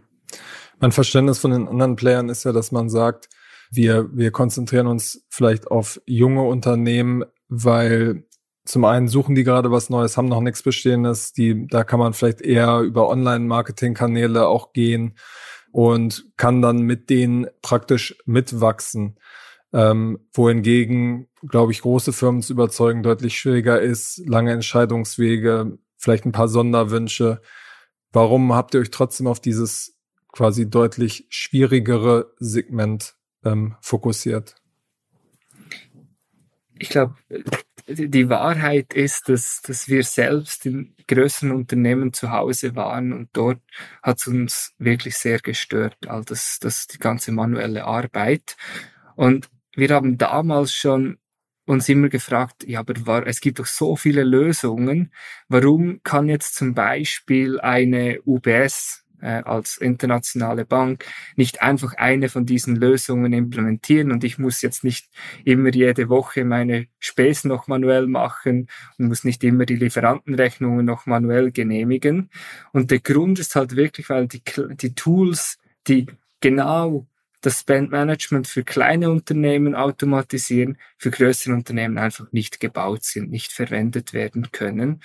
Mein 0.78 0.92
Verständnis 0.92 1.38
von 1.38 1.50
den 1.50 1.68
anderen 1.68 1.96
Playern 1.96 2.28
ist 2.28 2.44
ja, 2.44 2.52
dass 2.52 2.72
man 2.72 2.88
sagt, 2.88 3.28
wir, 3.70 4.08
wir 4.12 4.30
konzentrieren 4.30 4.86
uns 4.86 5.24
vielleicht 5.28 5.70
auf 5.70 6.00
junge 6.06 6.42
Unternehmen, 6.42 7.24
weil 7.48 8.24
zum 8.64 8.84
einen 8.84 9.08
suchen 9.08 9.34
die 9.34 9.44
gerade 9.44 9.70
was 9.70 9.90
Neues, 9.90 10.16
haben 10.16 10.28
noch 10.28 10.40
nichts 10.40 10.62
Bestehendes, 10.62 11.32
die, 11.32 11.66
da 11.66 11.84
kann 11.84 11.98
man 11.98 12.12
vielleicht 12.12 12.40
eher 12.40 12.80
über 12.80 13.08
Online-Marketing-Kanäle 13.08 14.46
auch 14.46 14.72
gehen 14.72 15.16
und 15.72 16.26
kann 16.36 16.62
dann 16.62 16.82
mit 16.82 17.10
denen 17.10 17.46
praktisch 17.62 18.16
mitwachsen. 18.26 19.18
Ähm, 19.72 20.18
wohingegen, 20.32 21.28
glaube 21.48 21.72
ich, 21.72 21.82
große 21.82 22.12
Firmen 22.12 22.42
zu 22.42 22.52
überzeugen 22.52 23.02
deutlich 23.02 23.38
schwieriger 23.38 23.80
ist, 23.80 24.20
lange 24.26 24.52
Entscheidungswege, 24.52 25.78
vielleicht 25.96 26.26
ein 26.26 26.32
paar 26.32 26.48
Sonderwünsche. 26.48 27.40
Warum 28.12 28.52
habt 28.52 28.74
ihr 28.74 28.80
euch 28.80 28.90
trotzdem 28.90 29.28
auf 29.28 29.40
dieses 29.40 29.96
quasi 30.32 30.68
deutlich 30.68 31.26
schwierigere 31.28 32.32
Segment 32.38 33.14
ähm, 33.44 33.76
fokussiert? 33.80 34.56
Ich 36.78 36.88
glaube, 36.88 37.14
die 37.86 38.28
Wahrheit 38.28 38.94
ist, 38.94 39.28
dass, 39.28 39.62
dass 39.62 39.88
wir 39.88 40.02
selbst 40.04 40.64
in 40.66 40.94
größeren 41.06 41.50
Unternehmen 41.52 42.12
zu 42.12 42.30
Hause 42.30 42.76
waren 42.76 43.12
und 43.12 43.28
dort 43.32 43.60
hat 44.02 44.18
es 44.18 44.26
uns 44.26 44.74
wirklich 44.78 45.16
sehr 45.16 45.40
gestört, 45.40 45.96
all 46.06 46.24
das, 46.24 46.58
das 46.60 46.86
die 46.86 46.98
ganze 46.98 47.32
manuelle 47.32 47.84
Arbeit. 47.84 48.56
Und 49.16 49.50
wir 49.74 49.90
haben 49.90 50.18
damals 50.18 50.72
schon 50.72 51.18
uns 51.66 51.88
immer 51.88 52.08
gefragt, 52.08 52.64
ja, 52.66 52.80
aber 52.80 52.94
war, 53.06 53.26
es 53.26 53.40
gibt 53.40 53.60
doch 53.60 53.66
so 53.66 53.94
viele 53.96 54.24
Lösungen. 54.24 55.12
Warum 55.48 56.00
kann 56.02 56.28
jetzt 56.28 56.56
zum 56.56 56.74
Beispiel 56.74 57.60
eine 57.60 58.20
UBS 58.24 59.04
äh, 59.20 59.42
als 59.42 59.76
internationale 59.76 60.64
Bank 60.64 61.04
nicht 61.36 61.62
einfach 61.62 61.94
eine 61.94 62.28
von 62.28 62.46
diesen 62.46 62.76
Lösungen 62.76 63.32
implementieren 63.32 64.12
und 64.12 64.24
ich 64.24 64.38
muss 64.38 64.62
jetzt 64.62 64.82
nicht 64.82 65.08
immer 65.44 65.70
jede 65.70 66.08
Woche 66.08 66.44
meine 66.44 66.86
Spesen 66.98 67.48
noch 67.48 67.68
manuell 67.68 68.06
machen 68.06 68.68
und 68.98 69.08
muss 69.08 69.24
nicht 69.24 69.44
immer 69.44 69.66
die 69.66 69.76
Lieferantenrechnungen 69.76 70.84
noch 70.84 71.06
manuell 71.06 71.52
genehmigen. 71.52 72.30
Und 72.72 72.90
der 72.90 73.00
Grund 73.00 73.38
ist 73.38 73.54
halt 73.54 73.76
wirklich, 73.76 74.08
weil 74.08 74.26
die, 74.26 74.42
die 74.76 74.94
Tools, 74.94 75.58
die 75.86 76.06
genau 76.40 77.06
das 77.40 77.60
Spendmanagement 77.60 78.46
für 78.46 78.64
kleine 78.64 79.10
Unternehmen 79.10 79.74
automatisieren, 79.74 80.78
für 80.98 81.10
größere 81.10 81.54
Unternehmen 81.54 81.98
einfach 81.98 82.30
nicht 82.32 82.60
gebaut 82.60 83.04
sind, 83.04 83.30
nicht 83.30 83.52
verwendet 83.52 84.12
werden 84.12 84.52
können. 84.52 85.02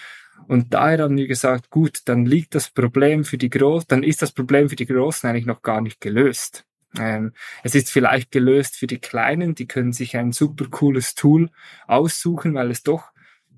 Und 0.48 0.74
daher 0.74 1.00
haben 1.00 1.18
wir 1.18 1.28
gesagt, 1.28 1.70
gut, 1.70 2.00
dann 2.06 2.26
liegt 2.26 2.56
das 2.56 2.70
Problem 2.70 3.24
für 3.24 3.38
die 3.38 3.50
Großen, 3.50 3.88
dann 3.88 4.04
ist 4.04 4.22
das 4.22 4.32
Problem 4.32 4.70
für 4.70 4.76
die 4.76 4.86
Großen 4.86 5.30
eigentlich 5.30 5.46
noch 5.46 5.62
gar 5.62 5.82
nicht 5.82 6.02
gelöst. 6.02 6.66
Ähm, 7.00 7.34
es 7.64 7.76
ist 7.76 7.90
vielleicht 7.90 8.32
gelöst 8.32 8.76
für 8.76 8.88
die 8.88 9.00
Kleinen, 9.00 9.56
die 9.56 9.68
können 9.68 9.94
sich 9.94 10.18
ein 10.18 10.32
super 10.32 10.66
cooles 10.70 11.16
Tool 11.16 11.50
aussuchen, 11.88 12.54
weil 12.54 12.72
es 12.72 12.84
doch, 12.84 13.12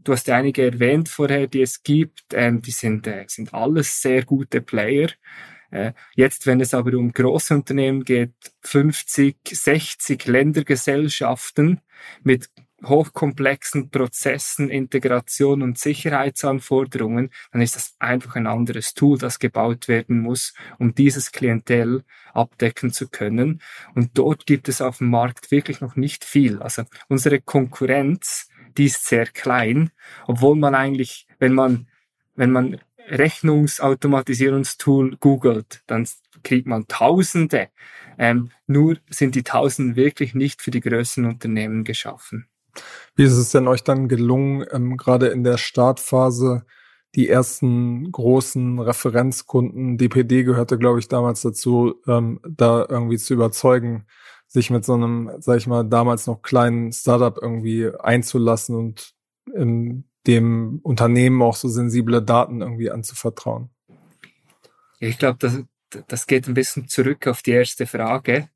du 0.03 0.13
hast 0.13 0.27
ja 0.27 0.37
einige 0.37 0.63
erwähnt 0.63 1.09
vorher, 1.09 1.47
die 1.47 1.61
es 1.61 1.83
gibt, 1.83 2.25
ähm, 2.33 2.61
die 2.61 2.71
sind, 2.71 3.05
äh, 3.07 3.25
sind 3.27 3.53
alles 3.53 4.01
sehr 4.01 4.23
gute 4.23 4.61
Player. 4.61 5.09
Äh, 5.71 5.93
jetzt, 6.15 6.45
wenn 6.45 6.61
es 6.61 6.73
aber 6.73 6.97
um 6.97 7.11
große 7.11 7.53
Unternehmen 7.53 8.03
geht, 8.03 8.33
50, 8.61 9.37
60 9.45 10.25
Ländergesellschaften 10.25 11.81
mit 12.23 12.49
hochkomplexen 12.85 13.89
Prozessen, 13.89 14.69
Integration 14.69 15.61
und 15.61 15.79
Sicherheitsanforderungen, 15.79 17.31
dann 17.51 17.61
ist 17.61 17.75
das 17.75 17.95
einfach 17.99 18.35
ein 18.35 18.47
anderes 18.47 18.93
Tool, 18.93 19.17
das 19.17 19.39
gebaut 19.39 19.87
werden 19.87 20.21
muss, 20.21 20.53
um 20.77 20.93
dieses 20.93 21.31
Klientel 21.31 22.03
abdecken 22.33 22.91
zu 22.91 23.09
können. 23.09 23.61
Und 23.95 24.11
dort 24.17 24.45
gibt 24.45 24.69
es 24.69 24.81
auf 24.81 24.99
dem 24.99 25.09
Markt 25.09 25.49
wirklich 25.49 25.81
noch 25.81 25.95
nicht 25.95 26.23
viel. 26.23 26.61
Also 26.61 26.83
unsere 27.07 27.41
Konkurrenz, 27.41 28.49
die 28.77 28.85
ist 28.85 29.05
sehr 29.05 29.25
klein, 29.25 29.89
obwohl 30.27 30.55
man 30.55 30.75
eigentlich, 30.75 31.25
wenn 31.39 31.53
man, 31.53 31.87
wenn 32.35 32.51
man 32.51 32.79
Rechnungsautomatisierungstool 33.07 35.17
googelt, 35.17 35.83
dann 35.87 36.07
kriegt 36.43 36.67
man 36.67 36.87
Tausende. 36.87 37.69
Ähm, 38.17 38.51
nur 38.65 38.97
sind 39.09 39.35
die 39.35 39.43
Tausende 39.43 39.95
wirklich 39.95 40.33
nicht 40.33 40.61
für 40.61 40.71
die 40.71 40.81
größeren 40.81 41.25
Unternehmen 41.25 41.83
geschaffen. 41.83 42.47
Wie 43.15 43.23
ist 43.23 43.37
es 43.37 43.51
denn 43.51 43.67
euch 43.67 43.83
dann 43.83 44.07
gelungen, 44.07 44.65
ähm, 44.71 44.97
gerade 44.97 45.27
in 45.27 45.43
der 45.43 45.57
Startphase 45.57 46.65
die 47.15 47.29
ersten 47.29 48.11
großen 48.11 48.79
Referenzkunden, 48.79 49.97
DPD 49.97 50.43
gehörte, 50.43 50.77
glaube 50.77 50.99
ich, 50.99 51.07
damals 51.07 51.41
dazu, 51.41 51.95
ähm, 52.07 52.39
da 52.47 52.85
irgendwie 52.87 53.17
zu 53.17 53.33
überzeugen, 53.33 54.05
sich 54.47 54.69
mit 54.69 54.85
so 54.85 54.93
einem, 54.93 55.31
sag 55.39 55.57
ich 55.57 55.67
mal, 55.67 55.83
damals 55.83 56.27
noch 56.27 56.41
kleinen 56.41 56.93
Startup 56.93 57.37
irgendwie 57.41 57.91
einzulassen 57.99 58.75
und 58.75 59.13
in 59.53 60.06
dem 60.27 60.79
Unternehmen 60.83 61.41
auch 61.41 61.55
so 61.55 61.69
sensible 61.69 62.21
Daten 62.21 62.61
irgendwie 62.61 62.91
anzuvertrauen? 62.91 63.69
Ich 64.99 65.17
glaube, 65.17 65.37
das, 65.39 65.63
das 66.07 66.27
geht 66.27 66.47
ein 66.47 66.53
bisschen 66.53 66.87
zurück 66.87 67.27
auf 67.27 67.41
die 67.41 67.51
erste 67.51 67.85
Frage. 67.85 68.49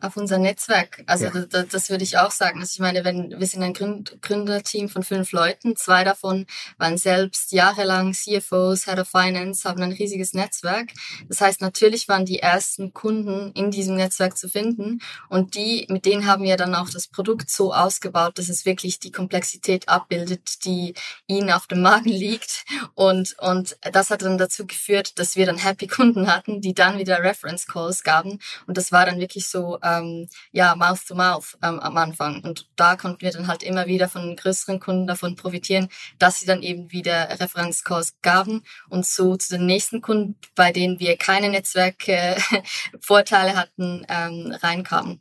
Auf 0.00 0.16
unser 0.16 0.38
Netzwerk. 0.38 1.02
Also 1.06 1.26
ja. 1.26 1.44
das, 1.48 1.68
das, 1.68 1.90
würde 1.90 2.04
ich 2.04 2.18
auch 2.18 2.30
sagen. 2.30 2.60
Also 2.60 2.72
ich 2.74 2.80
meine, 2.80 3.04
wenn 3.04 3.38
wir 3.38 3.46
sind 3.46 3.62
ein 3.62 3.74
Gründ 3.74 4.20
Gründerteam 4.22 4.88
von 4.88 5.02
fünf 5.02 5.32
Leuten, 5.32 5.76
zwei 5.76 6.04
davon 6.04 6.46
waren 6.78 6.96
selbst 6.96 7.52
jahrelang 7.52 8.14
CFOs, 8.14 8.86
Head 8.86 8.98
of 8.98 9.08
Finance, 9.08 9.68
haben 9.68 9.82
ein 9.82 9.92
riesiges 9.92 10.32
Netzwerk. 10.32 10.90
Das 11.28 11.40
heißt, 11.40 11.60
natürlich 11.60 12.08
waren 12.08 12.24
die 12.24 12.38
ersten 12.38 12.92
Kunden 12.92 13.52
in 13.52 13.70
diesem 13.70 13.96
Netzwerk 13.96 14.38
zu 14.38 14.48
finden 14.48 15.00
und 15.28 15.54
die, 15.54 15.86
mit 15.88 16.06
denen 16.06 16.26
haben 16.26 16.44
wir 16.44 16.56
dann 16.56 16.74
auch 16.74 16.90
das 16.90 17.06
Produkt 17.06 17.50
so 17.50 17.74
ausgebaut, 17.74 18.38
dass 18.38 18.48
es 18.48 18.64
wirklich 18.64 19.00
die 19.00 19.12
Komplexität 19.12 19.88
abbildet, 19.88 20.64
die 20.64 20.94
ihnen 21.26 21.50
auf 21.50 21.66
dem 21.66 21.82
Magen 21.82 22.08
liegt 22.08 22.64
und 22.94 23.34
und 23.38 23.76
das 23.92 24.10
hat 24.10 24.22
dann 24.22 24.38
dazu 24.38 24.66
geführt, 24.66 25.18
dass 25.18 25.36
wir 25.36 25.46
dann 25.46 25.58
Happy 25.58 25.86
Kunden 25.86 26.32
hatten, 26.32 26.60
die 26.60 26.74
dann 26.74 26.98
wieder 26.98 27.22
Reference 27.22 27.66
Calls 27.66 28.02
gaben 28.02 28.38
und 28.66 28.76
das 28.76 28.92
war 28.92 29.06
dann 29.06 29.20
wirklich 29.20 29.48
so 29.48 29.78
ähm, 29.98 30.28
ja, 30.52 30.74
Mouth 30.74 31.06
to 31.06 31.14
Mouth 31.14 31.56
ähm, 31.62 31.80
am 31.80 31.96
Anfang. 31.96 32.42
Und 32.42 32.68
da 32.76 32.96
konnten 32.96 33.22
wir 33.22 33.30
dann 33.30 33.48
halt 33.48 33.62
immer 33.62 33.86
wieder 33.86 34.08
von 34.08 34.36
größeren 34.36 34.80
Kunden 34.80 35.06
davon 35.06 35.36
profitieren, 35.36 35.88
dass 36.18 36.40
sie 36.40 36.46
dann 36.46 36.62
eben 36.62 36.90
wieder 36.92 37.40
Referenzcalls 37.40 38.16
gaben 38.22 38.62
und 38.88 39.06
so 39.06 39.36
zu 39.36 39.56
den 39.56 39.66
nächsten 39.66 40.00
Kunden, 40.00 40.36
bei 40.54 40.72
denen 40.72 41.00
wir 41.00 41.16
keine 41.16 41.48
Netzwerkvorteile 41.50 43.56
hatten, 43.60 44.04
ähm, 44.08 44.56
reinkamen. 44.62 45.20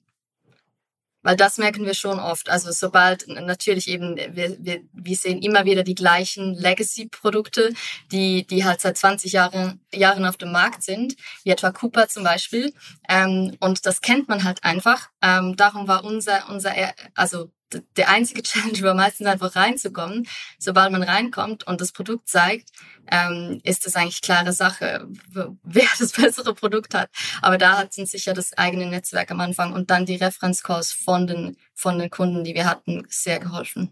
Weil 1.22 1.36
das 1.36 1.58
merken 1.58 1.86
wir 1.86 1.94
schon 1.94 2.20
oft. 2.20 2.50
Also 2.50 2.72
sobald 2.72 3.28
natürlich 3.28 3.88
eben, 3.90 4.16
wir, 4.16 4.56
wir, 4.60 4.82
wir 4.94 5.16
sehen 5.16 5.42
immer 5.42 5.66
wieder 5.66 5.84
die 5.84 5.96
gleichen 5.96 6.54
Legacy-Produkte, 6.54 7.74
die, 8.12 8.48
die 8.48 8.64
halt 8.64 8.82
seit 8.82 8.98
20 8.98 9.34
Jahren, 9.34 9.82
Jahren 9.94 10.26
auf 10.26 10.38
dem 10.38 10.52
Markt 10.52 10.84
sind, 10.84 11.16
wie 11.44 11.50
etwa 11.50 11.72
Cooper 11.72 12.08
zum 12.08 12.24
Beispiel. 12.24 12.74
Ähm, 13.10 13.58
und 13.60 13.86
das 13.86 14.02
kennt 14.02 14.30
man 14.30 14.44
halt 14.44 14.64
einfach. 14.64 15.10
Ähm, 15.22 15.56
darum 15.58 15.88
war 15.88 16.04
unser, 16.04 16.50
unser, 16.50 16.74
also 17.16 17.52
der 17.98 18.10
einzige 18.10 18.44
Challenge 18.44 18.82
war 18.82 18.94
meistens 18.94 19.28
einfach 19.28 19.56
reinzukommen. 19.56 20.28
Sobald 20.58 20.92
man 20.92 21.04
reinkommt 21.04 21.66
und 21.68 21.82
das 21.82 21.92
Produkt 21.92 22.28
zeigt, 22.28 22.70
ähm, 23.12 23.60
ist 23.64 23.86
das 23.86 23.96
eigentlich 23.96 24.22
klare 24.22 24.54
Sache, 24.54 25.08
wer 25.64 25.88
das 26.00 26.12
bessere 26.12 26.54
Produkt 26.54 26.94
hat. 26.94 27.10
Aber 27.42 27.58
da 27.58 27.78
hat 27.78 27.98
uns 27.98 28.12
sicher 28.12 28.34
das 28.34 28.58
eigene 28.58 28.88
Netzwerk 28.88 29.32
am 29.32 29.40
Anfang 29.40 29.74
und 29.74 29.90
dann 29.92 30.06
die 30.06 30.16
Referenzcalls 30.16 30.92
von 30.92 31.28
den, 31.28 31.58
von 31.74 32.00
den 32.00 32.10
Kunden, 32.10 32.44
die 32.44 32.56
wir 32.56 32.66
hatten, 32.66 33.06
sehr 33.10 33.40
geholfen. 33.40 33.92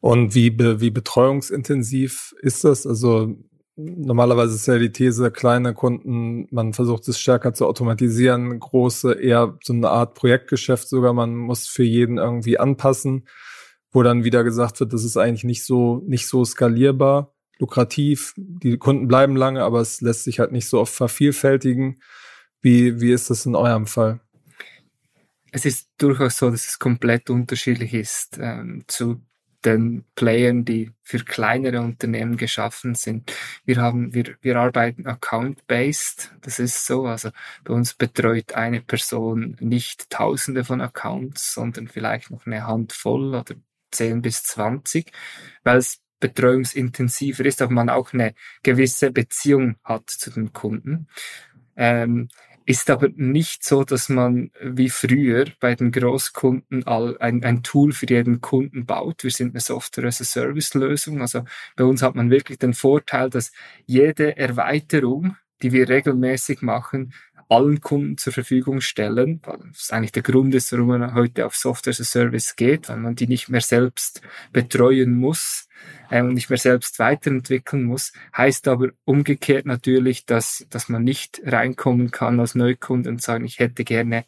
Und 0.00 0.34
wie, 0.34 0.58
wie 0.58 0.90
betreuungsintensiv 0.90 2.34
ist 2.40 2.64
das? 2.64 2.86
Also 2.86 3.36
normalerweise 3.84 4.54
ist 4.54 4.66
ja 4.66 4.78
die 4.78 4.92
These, 4.92 5.30
kleine 5.30 5.74
Kunden, 5.74 6.46
man 6.50 6.72
versucht 6.72 7.08
es 7.08 7.18
stärker 7.18 7.54
zu 7.54 7.66
automatisieren, 7.66 8.58
große 8.58 9.12
eher 9.12 9.58
so 9.62 9.72
eine 9.72 9.88
Art 9.90 10.14
Projektgeschäft 10.14 10.88
sogar, 10.88 11.12
man 11.12 11.36
muss 11.36 11.66
für 11.66 11.82
jeden 11.82 12.18
irgendwie 12.18 12.58
anpassen, 12.58 13.26
wo 13.92 14.02
dann 14.02 14.24
wieder 14.24 14.44
gesagt 14.44 14.80
wird, 14.80 14.92
das 14.92 15.04
ist 15.04 15.16
eigentlich 15.16 15.44
nicht 15.44 15.64
so, 15.64 16.02
nicht 16.06 16.26
so 16.26 16.44
skalierbar, 16.44 17.34
lukrativ, 17.58 18.34
die 18.36 18.78
Kunden 18.78 19.08
bleiben 19.08 19.36
lange, 19.36 19.62
aber 19.62 19.80
es 19.80 20.00
lässt 20.00 20.24
sich 20.24 20.40
halt 20.40 20.52
nicht 20.52 20.68
so 20.68 20.80
oft 20.80 20.94
vervielfältigen. 20.94 22.00
Wie, 22.60 23.00
wie 23.00 23.12
ist 23.12 23.30
das 23.30 23.46
in 23.46 23.54
eurem 23.54 23.86
Fall? 23.86 24.20
Es 25.52 25.64
ist 25.64 25.88
durchaus 25.98 26.38
so, 26.38 26.50
dass 26.50 26.68
es 26.68 26.78
komplett 26.78 27.30
unterschiedlich 27.30 27.94
ist 27.94 28.38
ähm, 28.40 28.84
zu 28.86 29.20
den 29.64 30.04
Playern, 30.14 30.64
die 30.64 30.92
für 31.02 31.18
kleinere 31.18 31.80
Unternehmen 31.80 32.36
geschaffen 32.36 32.94
sind. 32.94 33.32
Wir 33.64 33.76
haben, 33.76 34.14
wir, 34.14 34.36
wir 34.40 34.56
arbeiten 34.56 35.06
account-based. 35.06 36.34
Das 36.40 36.58
ist 36.58 36.86
so. 36.86 37.06
Also 37.06 37.30
bei 37.64 37.74
uns 37.74 37.94
betreut 37.94 38.52
eine 38.54 38.80
Person 38.80 39.56
nicht 39.60 40.08
tausende 40.10 40.64
von 40.64 40.80
Accounts, 40.80 41.52
sondern 41.52 41.88
vielleicht 41.88 42.30
noch 42.30 42.46
eine 42.46 42.66
Handvoll 42.66 43.34
oder 43.34 43.54
zehn 43.90 44.22
bis 44.22 44.44
zwanzig, 44.44 45.12
weil 45.64 45.78
es 45.78 46.00
betreuungsintensiver 46.20 47.44
ist, 47.44 47.62
aber 47.62 47.72
man 47.72 47.88
auch 47.88 48.12
eine 48.12 48.34
gewisse 48.62 49.10
Beziehung 49.10 49.76
hat 49.82 50.10
zu 50.10 50.30
den 50.30 50.52
Kunden. 50.52 51.08
Ähm, 51.76 52.28
ist 52.66 52.90
aber 52.90 53.08
nicht 53.16 53.64
so, 53.64 53.84
dass 53.84 54.08
man 54.08 54.50
wie 54.62 54.90
früher 54.90 55.46
bei 55.60 55.74
den 55.74 55.92
Großkunden 55.92 56.86
all 56.86 57.16
ein, 57.18 57.42
ein 57.44 57.62
Tool 57.62 57.92
für 57.92 58.06
jeden 58.08 58.40
Kunden 58.40 58.86
baut. 58.86 59.24
Wir 59.24 59.30
sind 59.30 59.50
eine 59.50 59.60
Software-as-a-Service-Lösung. 59.60 61.20
Also 61.20 61.44
bei 61.76 61.84
uns 61.84 62.02
hat 62.02 62.14
man 62.14 62.30
wirklich 62.30 62.58
den 62.58 62.74
Vorteil, 62.74 63.30
dass 63.30 63.52
jede 63.86 64.36
Erweiterung, 64.36 65.36
die 65.62 65.72
wir 65.72 65.88
regelmäßig 65.88 66.62
machen, 66.62 67.12
allen 67.50 67.80
Kunden 67.80 68.16
zur 68.16 68.32
Verfügung 68.32 68.80
stellen. 68.80 69.42
Das 69.42 69.82
ist 69.82 69.92
eigentlich 69.92 70.12
der 70.12 70.22
Grund 70.22 70.54
ist, 70.54 70.72
warum 70.72 70.86
man 70.88 71.14
heute 71.14 71.46
auf 71.46 71.56
Software 71.56 71.90
as 71.90 72.00
a 72.00 72.04
Service 72.04 72.54
geht, 72.54 72.88
weil 72.88 72.98
man 72.98 73.16
die 73.16 73.26
nicht 73.26 73.48
mehr 73.48 73.60
selbst 73.60 74.22
betreuen 74.52 75.16
muss 75.16 75.68
äh, 76.10 76.22
und 76.22 76.34
nicht 76.34 76.48
mehr 76.48 76.58
selbst 76.58 76.98
weiterentwickeln 77.00 77.82
muss. 77.82 78.12
Heißt 78.36 78.68
aber 78.68 78.90
umgekehrt 79.04 79.66
natürlich, 79.66 80.26
dass, 80.26 80.64
dass 80.70 80.88
man 80.88 81.02
nicht 81.02 81.42
reinkommen 81.44 82.12
kann 82.12 82.38
als 82.38 82.54
Neukunde 82.54 83.10
und 83.10 83.20
sagen, 83.20 83.44
ich 83.44 83.58
hätte 83.58 83.82
gerne 83.82 84.24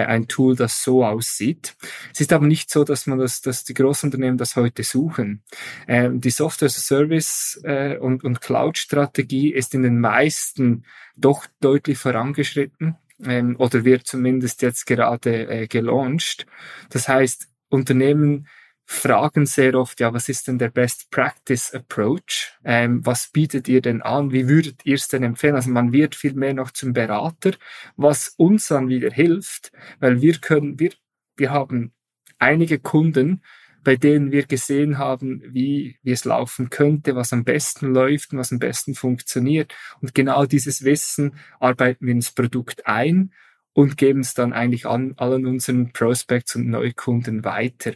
ein 0.00 0.28
Tool, 0.28 0.56
das 0.56 0.82
so 0.82 1.04
aussieht. 1.04 1.76
Es 2.12 2.20
ist 2.20 2.32
aber 2.32 2.46
nicht 2.46 2.70
so, 2.70 2.84
dass 2.84 3.06
man 3.06 3.18
das, 3.18 3.40
dass 3.40 3.64
die 3.64 3.74
Großunternehmen 3.74 4.38
das 4.38 4.56
heute 4.56 4.82
suchen. 4.82 5.42
Ähm, 5.86 6.20
die 6.20 6.30
Software 6.30 6.66
as 6.66 6.78
a 6.78 6.80
Service 6.80 7.60
äh, 7.64 7.96
und, 7.98 8.24
und 8.24 8.40
Cloud-Strategie 8.40 9.52
ist 9.52 9.74
in 9.74 9.82
den 9.82 10.00
meisten 10.00 10.84
doch 11.16 11.46
deutlich 11.60 11.98
vorangeschritten 11.98 12.96
ähm, 13.24 13.56
oder 13.58 13.84
wird 13.84 14.06
zumindest 14.06 14.62
jetzt 14.62 14.86
gerade 14.86 15.48
äh, 15.48 15.66
gelauncht. 15.68 16.46
Das 16.90 17.08
heißt, 17.08 17.48
Unternehmen 17.68 18.48
fragen 18.86 19.46
sehr 19.46 19.74
oft, 19.74 20.00
ja, 20.00 20.12
was 20.12 20.28
ist 20.28 20.48
denn 20.48 20.58
der 20.58 20.68
Best 20.68 21.10
Practice 21.10 21.72
Approach? 21.72 22.52
Ähm, 22.64 23.04
was 23.04 23.28
bietet 23.28 23.68
ihr 23.68 23.80
denn 23.80 24.02
an? 24.02 24.32
Wie 24.32 24.48
würdet 24.48 24.84
ihr 24.84 24.96
es 24.96 25.08
denn 25.08 25.22
empfehlen? 25.22 25.54
Also 25.54 25.70
man 25.70 25.92
wird 25.92 26.14
viel 26.14 26.34
mehr 26.34 26.54
noch 26.54 26.70
zum 26.70 26.92
Berater, 26.92 27.52
was 27.96 28.34
uns 28.36 28.68
dann 28.68 28.88
wieder 28.88 29.10
hilft, 29.10 29.72
weil 30.00 30.20
wir 30.20 30.38
können, 30.38 30.78
wir, 30.78 30.90
wir 31.36 31.50
haben 31.50 31.92
einige 32.38 32.78
Kunden, 32.78 33.42
bei 33.82 33.96
denen 33.96 34.32
wir 34.32 34.46
gesehen 34.46 34.98
haben, 34.98 35.42
wie, 35.46 35.98
wie 36.02 36.12
es 36.12 36.24
laufen 36.24 36.70
könnte, 36.70 37.14
was 37.16 37.32
am 37.32 37.44
besten 37.44 37.92
läuft 37.92 38.32
und 38.32 38.38
was 38.38 38.50
am 38.50 38.58
besten 38.58 38.94
funktioniert. 38.94 39.74
Und 40.00 40.14
genau 40.14 40.46
dieses 40.46 40.84
Wissen 40.84 41.36
arbeiten 41.60 42.06
wir 42.06 42.12
ins 42.12 42.32
Produkt 42.32 42.86
ein 42.86 43.32
und 43.74 43.96
geben 43.96 44.20
es 44.20 44.32
dann 44.34 44.52
eigentlich 44.52 44.86
an 44.86 45.14
allen 45.18 45.46
unseren 45.46 45.92
Prospects 45.92 46.56
und 46.56 46.68
Neukunden 46.68 47.44
weiter. 47.44 47.92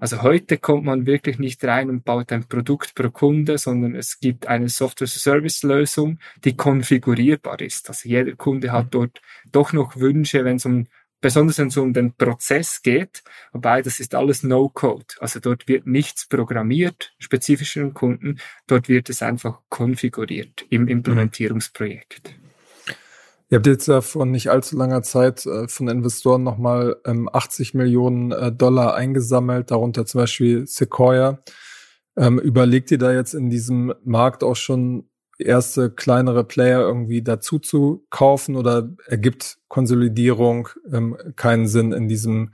Also 0.00 0.22
heute 0.22 0.56
kommt 0.56 0.84
man 0.84 1.04
wirklich 1.06 1.38
nicht 1.38 1.62
rein 1.64 1.90
und 1.90 2.04
baut 2.04 2.32
ein 2.32 2.44
Produkt 2.44 2.94
pro 2.94 3.10
Kunde, 3.10 3.58
sondern 3.58 3.94
es 3.94 4.18
gibt 4.18 4.46
eine 4.46 4.70
Software-Service-Lösung, 4.70 6.18
die 6.44 6.56
konfigurierbar 6.56 7.60
ist. 7.60 7.88
Also 7.88 8.08
jeder 8.08 8.34
Kunde 8.34 8.72
hat 8.72 8.94
dort 8.94 9.20
doch 9.52 9.74
noch 9.74 9.96
Wünsche, 9.96 10.44
wenn 10.44 10.56
es 10.56 10.64
um 10.64 10.86
besonders 11.20 11.58
wenn 11.58 11.68
es 11.68 11.76
um 11.76 11.92
den 11.92 12.14
Prozess 12.14 12.80
geht, 12.80 13.22
wobei 13.52 13.82
das 13.82 14.00
ist 14.00 14.14
alles 14.14 14.42
No-Code. 14.42 15.04
Also 15.20 15.38
dort 15.38 15.68
wird 15.68 15.86
nichts 15.86 16.26
programmiert, 16.26 17.12
spezifisch 17.18 17.78
Kunden, 17.92 18.40
dort 18.66 18.88
wird 18.88 19.10
es 19.10 19.22
einfach 19.22 19.58
konfiguriert 19.68 20.64
im 20.70 20.88
Implementierungsprojekt. 20.88 22.34
Ihr 23.50 23.56
habt 23.56 23.66
jetzt 23.66 23.88
ja 23.88 24.00
vor 24.00 24.26
nicht 24.26 24.48
allzu 24.48 24.76
langer 24.76 25.02
Zeit 25.02 25.44
äh, 25.44 25.66
von 25.66 25.88
Investoren 25.88 26.44
nochmal 26.44 26.96
ähm, 27.04 27.28
80 27.30 27.74
Millionen 27.74 28.30
äh, 28.30 28.52
Dollar 28.52 28.94
eingesammelt, 28.94 29.72
darunter 29.72 30.06
zum 30.06 30.20
Beispiel 30.20 30.68
Sequoia. 30.68 31.42
Ähm, 32.16 32.38
überlegt 32.38 32.92
ihr 32.92 32.98
da 32.98 33.12
jetzt 33.12 33.34
in 33.34 33.50
diesem 33.50 33.92
Markt 34.04 34.44
auch 34.44 34.54
schon 34.54 35.10
erste 35.36 35.90
kleinere 35.90 36.44
Player 36.44 36.80
irgendwie 36.80 37.22
dazu 37.22 37.58
zu 37.58 38.06
kaufen 38.10 38.54
oder 38.54 38.94
ergibt 39.06 39.58
Konsolidierung 39.66 40.68
ähm, 40.92 41.16
keinen 41.34 41.66
Sinn 41.66 41.92
in 41.92 42.06
diesem 42.06 42.52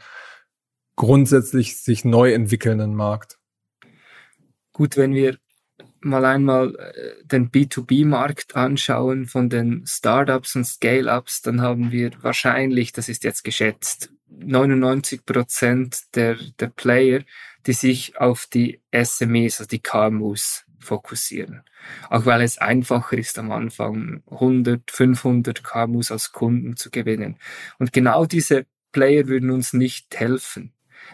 grundsätzlich 0.96 1.82
sich 1.82 2.06
neu 2.06 2.32
entwickelnden 2.32 2.94
Markt? 2.94 3.38
Gut, 4.72 4.96
wenn 4.96 5.12
wir 5.12 5.36
mal 6.06 6.24
einmal 6.24 6.74
äh, 6.76 7.24
den 7.24 7.50
B2B-Markt 7.50 8.56
anschauen 8.56 9.26
von 9.26 9.48
den 9.48 9.84
Startups 9.86 10.56
und 10.56 10.64
Scale-Ups, 10.64 11.42
dann 11.42 11.60
haben 11.60 11.92
wir 11.92 12.12
wahrscheinlich, 12.22 12.92
das 12.92 13.08
ist 13.08 13.24
jetzt 13.24 13.44
geschätzt, 13.44 14.10
99 14.28 15.24
Prozent 15.24 16.14
der, 16.14 16.36
der 16.58 16.68
Player, 16.68 17.20
die 17.66 17.72
sich 17.72 18.18
auf 18.18 18.46
die 18.46 18.80
SMEs, 18.92 19.60
also 19.60 19.68
die 19.68 19.80
KMUs 19.80 20.64
fokussieren. 20.78 21.62
Auch 22.10 22.26
weil 22.26 22.42
es 22.42 22.58
einfacher 22.58 23.18
ist 23.18 23.38
am 23.38 23.50
Anfang 23.52 24.22
100, 24.30 24.90
500 24.90 25.64
KMUs 25.64 26.10
als 26.10 26.32
Kunden 26.32 26.76
zu 26.76 26.90
gewinnen. 26.90 27.38
Und 27.78 27.92
genau 27.92 28.26
diese 28.26 28.66
Player 28.92 29.26
würden 29.26 29.50
uns 29.50 29.72
nicht 29.72 30.18
helfen. 30.18 30.72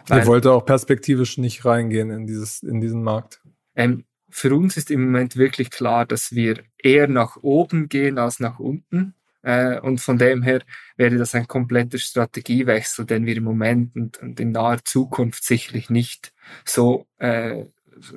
Ihr 0.09 0.25
wollt 0.25 0.47
auch 0.47 0.65
perspektivisch 0.65 1.37
nicht 1.37 1.65
reingehen 1.65 2.09
in 2.09 2.27
dieses, 2.27 2.63
in 2.63 2.81
diesen 2.81 3.03
Markt. 3.03 3.41
Ähm, 3.75 4.05
für 4.33 4.55
uns 4.55 4.77
ist 4.77 4.89
im 4.89 5.05
Moment 5.05 5.37
wirklich 5.37 5.69
klar, 5.69 6.05
dass 6.05 6.31
wir 6.31 6.63
eher 6.77 7.07
nach 7.07 7.37
oben 7.37 7.87
gehen 7.87 8.17
als 8.17 8.39
nach 8.39 8.59
unten. 8.59 9.13
Äh, 9.43 9.79
und 9.79 10.01
von 10.01 10.17
dem 10.17 10.41
her 10.41 10.61
wäre 10.97 11.17
das 11.17 11.35
ein 11.35 11.47
kompletter 11.47 11.99
Strategiewechsel, 11.99 13.05
den 13.05 13.25
wir 13.25 13.37
im 13.37 13.43
Moment 13.43 13.95
und, 13.95 14.17
und 14.17 14.39
in 14.39 14.51
naher 14.51 14.83
Zukunft 14.83 15.43
sicherlich 15.43 15.89
nicht 15.89 16.33
so 16.65 17.07
äh, 17.19 17.65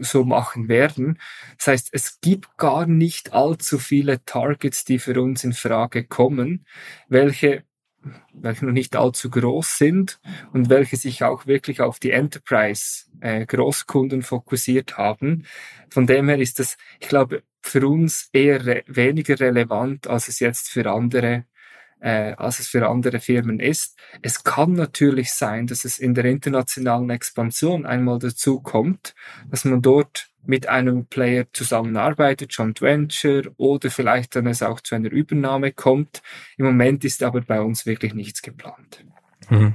so 0.01 0.25
machen 0.25 0.69
werden. 0.69 1.19
Das 1.59 1.67
heißt, 1.69 1.89
es 1.93 2.21
gibt 2.21 2.57
gar 2.57 2.87
nicht 2.87 3.35
allzu 3.35 3.79
viele 3.79 4.25
Targets, 4.25 4.85
die 4.85 4.99
für 4.99 5.21
uns 5.21 5.45
in 5.45 5.53
Frage 5.53 6.05
kommen, 6.05 6.67
welche 7.09 7.65
welche 8.33 8.67
noch 8.67 8.73
nicht 8.73 8.97
allzu 8.97 9.31
groß 9.31 9.79
sind 9.79 10.21
und 10.53 10.69
welche 10.69 10.97
sich 10.97 11.25
auch 11.25 11.47
wirklich 11.47 11.81
auf 11.81 11.99
die 11.99 12.11
Enterprise 12.11 13.07
äh, 13.21 13.47
fokussiert 14.23 14.99
haben. 14.99 15.45
Von 15.91 16.07
dem 16.07 16.29
her 16.29 16.39
ist 16.39 16.59
das, 16.59 16.77
ich 17.01 17.09
glaube, 17.09 17.43
für 17.63 17.87
uns 17.87 18.29
eher 18.33 18.65
re 18.65 18.85
weniger 18.87 19.39
relevant, 19.41 20.07
als 20.07 20.29
es 20.29 20.41
jetzt 20.41 20.69
für 20.69 20.91
andere 20.91 21.45
äh, 22.01 22.33
als 22.37 22.59
es 22.59 22.69
für 22.69 22.89
andere 22.89 23.21
Firmen 23.21 23.61
ist. 23.61 23.99
Es 24.23 24.45
kann 24.45 24.75
natürlich 24.75 25.33
sein, 25.33 25.67
dass 25.67 25.85
es 25.85 25.99
in 25.99 26.15
der 26.15 26.25
internationalen 26.27 27.11
Expansion 27.11 27.87
einmal 27.87 28.19
dazu 28.19 28.61
kommt, 28.61 29.15
dass 29.51 29.65
man 29.65 29.83
dort 29.83 30.29
mit 30.45 30.69
einem 30.69 31.07
Player 31.07 31.47
zusammenarbeitet, 31.53 32.53
Joint 32.53 32.81
Venture 32.81 33.51
oder 33.57 33.91
vielleicht 33.91 34.37
dann 34.37 34.47
es 34.47 34.63
auch 34.63 34.81
zu 34.81 34.95
einer 34.95 35.11
Übernahme 35.11 35.73
kommt. 35.73 36.23
Im 36.57 36.67
Moment 36.67 37.05
ist 37.05 37.23
aber 37.23 37.41
bei 37.41 37.61
uns 37.61 37.87
wirklich 37.87 38.15
nichts 38.15 38.43
geplant. 38.43 39.05
Mhm. 39.51 39.75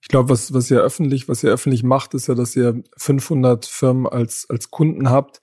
Ich 0.00 0.08
glaube, 0.08 0.30
was, 0.30 0.52
was 0.52 0.70
ihr 0.70 0.80
öffentlich, 0.80 1.28
was 1.28 1.44
ihr 1.44 1.52
öffentlich 1.52 1.84
macht, 1.84 2.14
ist 2.14 2.26
ja, 2.26 2.34
dass 2.34 2.56
ihr 2.56 2.82
500 2.96 3.66
Firmen 3.66 4.06
als, 4.06 4.46
als 4.50 4.70
Kunden 4.70 5.10
habt. 5.10 5.40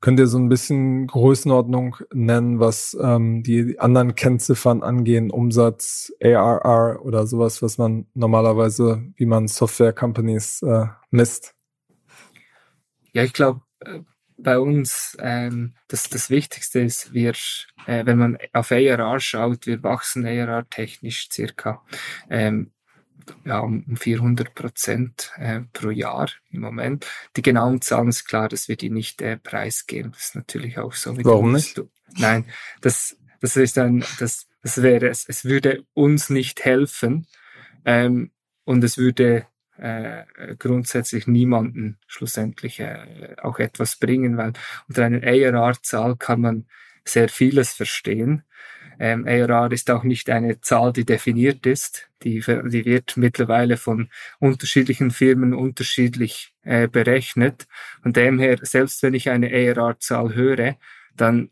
Könnt 0.00 0.18
ihr 0.18 0.26
so 0.26 0.38
ein 0.38 0.48
bisschen 0.48 1.06
Größenordnung 1.06 1.96
nennen, 2.12 2.58
was 2.58 2.96
ähm, 2.98 3.42
die 3.42 3.78
anderen 3.78 4.14
Kennziffern 4.14 4.82
angehen, 4.82 5.30
Umsatz, 5.30 6.10
ARR 6.22 7.04
oder 7.04 7.26
sowas, 7.26 7.60
was 7.60 7.76
man 7.76 8.06
normalerweise, 8.14 9.02
wie 9.16 9.26
man 9.26 9.46
Software 9.46 9.92
Companies 9.92 10.62
äh, 10.62 10.86
misst? 11.10 11.54
Ja, 13.12 13.24
ich 13.24 13.34
glaube, 13.34 13.60
äh, 13.80 14.00
bei 14.38 14.58
uns 14.58 15.18
ähm, 15.20 15.74
das, 15.88 16.08
das 16.08 16.30
Wichtigste 16.30 16.80
ist, 16.80 17.12
wir, 17.12 17.34
äh, 17.86 18.06
wenn 18.06 18.16
man 18.16 18.38
auf 18.54 18.72
ARR 18.72 19.20
schaut, 19.20 19.66
wir 19.66 19.82
wachsen 19.82 20.24
ARR 20.24 20.66
technisch 20.70 21.28
circa 21.30 21.82
ähm, 22.30 22.70
ja, 23.44 23.60
um 23.60 23.96
400 23.96 24.54
Prozent 24.54 25.32
äh, 25.36 25.60
pro 25.72 25.90
Jahr 25.90 26.30
im 26.50 26.60
Moment. 26.60 27.06
Die 27.36 27.42
genauen 27.42 27.80
Zahlen 27.80 28.08
ist 28.08 28.26
klar, 28.26 28.48
dass 28.48 28.68
wir 28.68 28.76
die 28.76 28.90
nicht 28.90 29.22
äh, 29.22 29.36
preisgeben. 29.36 30.12
Das 30.12 30.26
ist 30.26 30.36
natürlich 30.36 30.78
auch 30.78 30.92
so. 30.92 31.16
Warum 31.24 31.52
nicht? 31.52 31.80
Nein, 32.16 32.44
das, 32.80 33.16
das 33.40 33.56
ist 33.56 33.78
ein, 33.78 34.04
das, 34.18 34.48
das 34.62 34.82
wäre 34.82 35.08
es. 35.08 35.24
Es 35.28 35.44
würde 35.44 35.84
uns 35.94 36.30
nicht 36.30 36.64
helfen 36.64 37.26
ähm, 37.84 38.30
und 38.64 38.84
es 38.84 38.98
würde 38.98 39.46
äh, 39.76 40.24
grundsätzlich 40.58 41.26
niemanden 41.26 41.98
schlussendlich 42.06 42.80
äh, 42.80 43.36
auch 43.40 43.58
etwas 43.58 43.96
bringen, 43.96 44.36
weil 44.36 44.52
unter 44.88 45.04
einer 45.04 45.22
ARR-Zahl 45.22 46.16
kann 46.16 46.40
man 46.40 46.66
sehr 47.04 47.28
vieles 47.28 47.72
verstehen. 47.72 48.44
Ähm, 49.00 49.26
ARR 49.26 49.72
ist 49.72 49.90
auch 49.90 50.02
nicht 50.02 50.28
eine 50.28 50.60
Zahl, 50.60 50.92
die 50.92 51.06
definiert 51.06 51.64
ist. 51.64 52.10
Die, 52.22 52.40
die 52.40 52.84
wird 52.84 53.16
mittlerweile 53.16 53.78
von 53.78 54.10
unterschiedlichen 54.38 55.10
Firmen 55.10 55.54
unterschiedlich 55.54 56.54
äh, 56.64 56.86
berechnet. 56.86 57.66
Und 58.04 58.16
demher, 58.16 58.58
selbst 58.60 59.02
wenn 59.02 59.14
ich 59.14 59.30
eine 59.30 59.48
ARR-Zahl 59.48 60.34
höre, 60.34 60.76
dann 61.16 61.48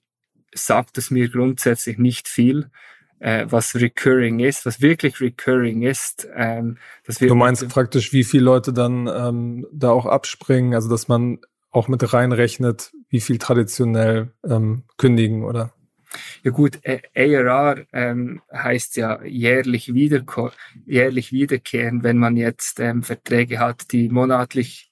sagt 0.54 0.98
es 0.98 1.10
mir 1.10 1.30
grundsätzlich 1.30 1.96
nicht 1.96 2.28
viel, 2.28 2.70
äh, 3.18 3.46
was 3.48 3.74
recurring 3.74 4.40
ist, 4.40 4.66
was 4.66 4.82
wirklich 4.82 5.18
recurring 5.18 5.80
ist. 5.80 6.28
Ähm, 6.34 6.76
dass 7.06 7.22
wir 7.22 7.28
du 7.28 7.34
meinst 7.34 7.66
praktisch, 7.70 8.12
wie 8.12 8.24
viele 8.24 8.44
Leute 8.44 8.74
dann 8.74 9.06
ähm, 9.06 9.66
da 9.72 9.90
auch 9.90 10.04
abspringen, 10.04 10.74
also 10.74 10.90
dass 10.90 11.08
man 11.08 11.38
auch 11.70 11.88
mit 11.88 12.12
reinrechnet, 12.12 12.92
wie 13.08 13.20
viel 13.20 13.38
traditionell 13.38 14.32
ähm, 14.44 14.84
kündigen, 14.98 15.44
oder? 15.44 15.72
Ja 16.42 16.50
gut, 16.50 16.80
ARR 17.14 17.84
ähm, 17.92 18.40
heißt 18.52 18.96
ja 18.96 19.22
jährlich, 19.24 19.92
wieder, 19.92 20.24
jährlich 20.86 21.32
wiederkehren. 21.32 22.02
Wenn 22.02 22.18
man 22.18 22.36
jetzt 22.36 22.80
ähm, 22.80 23.02
Verträge 23.02 23.58
hat, 23.58 23.92
die 23.92 24.08
monatlich 24.08 24.90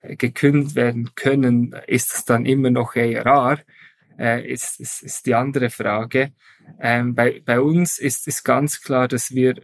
äh, 0.00 0.16
gekündigt 0.16 0.74
werden 0.74 1.10
können, 1.14 1.74
ist 1.86 2.14
es 2.14 2.24
dann 2.24 2.46
immer 2.46 2.70
noch 2.70 2.96
ARR? 2.96 3.58
Äh, 4.18 4.50
ist, 4.50 4.80
ist, 4.80 5.02
ist 5.02 5.26
die 5.26 5.34
andere 5.34 5.68
Frage. 5.68 6.32
Ähm, 6.80 7.14
bei, 7.14 7.42
bei 7.44 7.60
uns 7.60 7.98
ist 7.98 8.26
es 8.26 8.42
ganz 8.42 8.80
klar, 8.80 9.08
dass 9.08 9.34
wir 9.34 9.54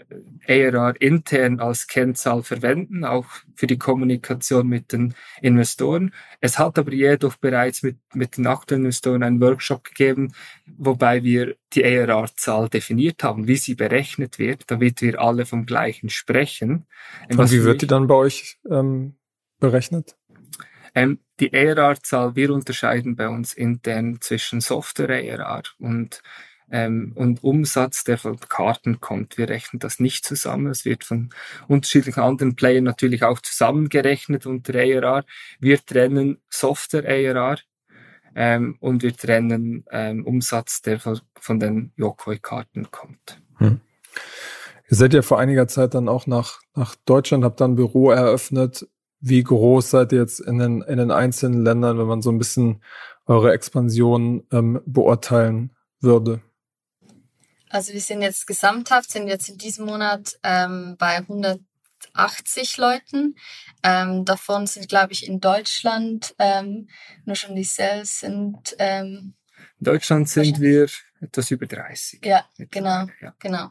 ARR 0.47 1.01
intern 1.01 1.59
als 1.59 1.87
Kennzahl 1.87 2.43
verwenden, 2.43 3.05
auch 3.05 3.27
für 3.55 3.67
die 3.67 3.79
Kommunikation 3.79 4.69
mit 4.69 4.93
den 4.93 5.15
Investoren. 5.41 6.13
Es 6.41 6.59
hat 6.59 6.79
aber 6.79 6.93
jedoch 6.93 7.37
bereits 7.37 7.83
mit, 7.83 7.97
mit 8.15 8.37
den 8.37 8.47
aktuellen 8.47 8.85
Investoren 8.85 9.23
einen 9.23 9.41
Workshop 9.41 9.85
gegeben, 9.85 10.33
wobei 10.67 11.23
wir 11.23 11.57
die 11.73 11.85
ARR-Zahl 11.85 12.69
definiert 12.69 13.25
haben, 13.25 13.49
wie 13.49 13.57
sie 13.57 13.75
berechnet 13.75 14.39
wird, 14.39 14.65
damit 14.71 15.01
wir 15.01 15.21
alle 15.21 15.47
vom 15.47 15.65
gleichen 15.65 16.11
sprechen. 16.11 16.87
Und 17.31 17.51
wie 17.51 17.65
wird 17.65 17.83
die 17.83 17.87
dann 17.87 18.07
bei 18.07 18.15
euch 18.15 18.59
ähm, 18.71 19.15
berechnet? 19.61 20.17
Ähm, 20.95 21.21
die 21.41 21.53
ARR-Zahl, 21.53 22.37
wir 22.37 22.53
unterscheiden 22.53 23.17
bei 23.17 23.29
uns 23.29 23.55
intern 23.55 24.19
zwischen 24.21 24.61
Software-ARR 24.61 25.63
und 25.79 26.23
ähm, 26.73 27.13
und 27.15 27.45
Umsatz, 27.45 28.03
der 28.03 28.19
von 28.19 28.41
Karten 28.41 29.01
kommt. 29.01 29.37
Wir 29.37 29.49
rechnen 29.49 29.79
das 29.79 30.01
nicht 30.01 30.25
zusammen. 30.25 30.69
Es 30.69 30.85
wird 30.85 31.05
von 31.05 31.29
unterschiedlichen 31.69 32.21
anderen 32.21 32.57
Playern 32.57 32.85
natürlich 32.85 33.23
auch 33.23 33.41
zusammengerechnet 33.41 34.47
unter 34.47 34.75
ARR. 34.75 35.25
Wir 35.61 35.85
trennen 35.85 36.41
Software 36.49 37.05
ARR 37.07 37.59
ähm, 38.35 38.77
und 38.81 39.03
wir 39.03 39.15
trennen 39.15 39.85
ähm, 39.91 40.25
Umsatz, 40.25 40.81
der 40.81 40.99
von, 40.99 41.21
von 41.39 41.61
den 41.61 41.93
Yokoi-Karten 41.97 42.91
kommt. 42.91 43.41
Hm. 43.59 43.81
Ihr 44.89 44.97
seid 44.97 45.15
ja 45.15 45.23
vor 45.23 45.39
einiger 45.39 45.69
Zeit 45.69 45.95
dann 45.95 46.09
auch 46.09 46.27
nach, 46.27 46.61
nach 46.75 46.97
Deutschland, 47.05 47.45
habt 47.45 47.61
dann 47.61 47.73
ein 47.73 47.77
Büro 47.77 48.11
eröffnet. 48.11 48.89
Wie 49.25 49.45
groß 49.45 49.91
seid 49.91 50.11
ihr 50.11 50.19
jetzt 50.19 50.41
in 50.41 50.59
den, 50.59 50.83
in 50.83 50.99
den 50.99 51.13
einzelnen 51.13 51.63
Ländern, 51.63 51.97
wenn 51.97 52.09
man 52.09 52.23
so 52.23 52.31
ein 52.31 52.39
bisschen 52.39 52.83
eure 53.27 53.53
Expansion 53.53 54.45
ähm, 54.51 54.83
beurteilen 54.85 55.71
würde? 56.01 56.43
Also 57.71 57.93
wir 57.93 58.01
sind 58.01 58.21
jetzt 58.21 58.49
gesamthaft, 58.49 59.13
sind 59.13 59.29
jetzt 59.29 59.49
in 59.49 59.59
diesem 59.59 59.87
Monat 59.87 60.39
ähm, 60.43 60.97
bei 60.99 61.19
180 61.19 62.79
Leuten. 62.79 63.37
Ähm, 63.85 64.25
davon 64.25 64.67
sind, 64.67 64.89
glaube 64.89 65.13
ich, 65.13 65.29
in 65.29 65.39
Deutschland 65.39 66.35
ähm, 66.41 66.89
nur 67.25 67.37
schon 67.37 67.55
die 67.55 67.63
Sales 67.63 68.19
sind. 68.19 68.75
Ähm, 68.81 69.35
in 69.79 69.85
Deutschland 69.85 70.29
sind 70.29 70.61
wir 70.61 70.89
etwas 71.21 71.49
über 71.53 71.67
30. 71.67 72.27
Ja, 72.27 72.45
genau, 72.59 73.07
ja. 73.21 73.35
genau 73.39 73.71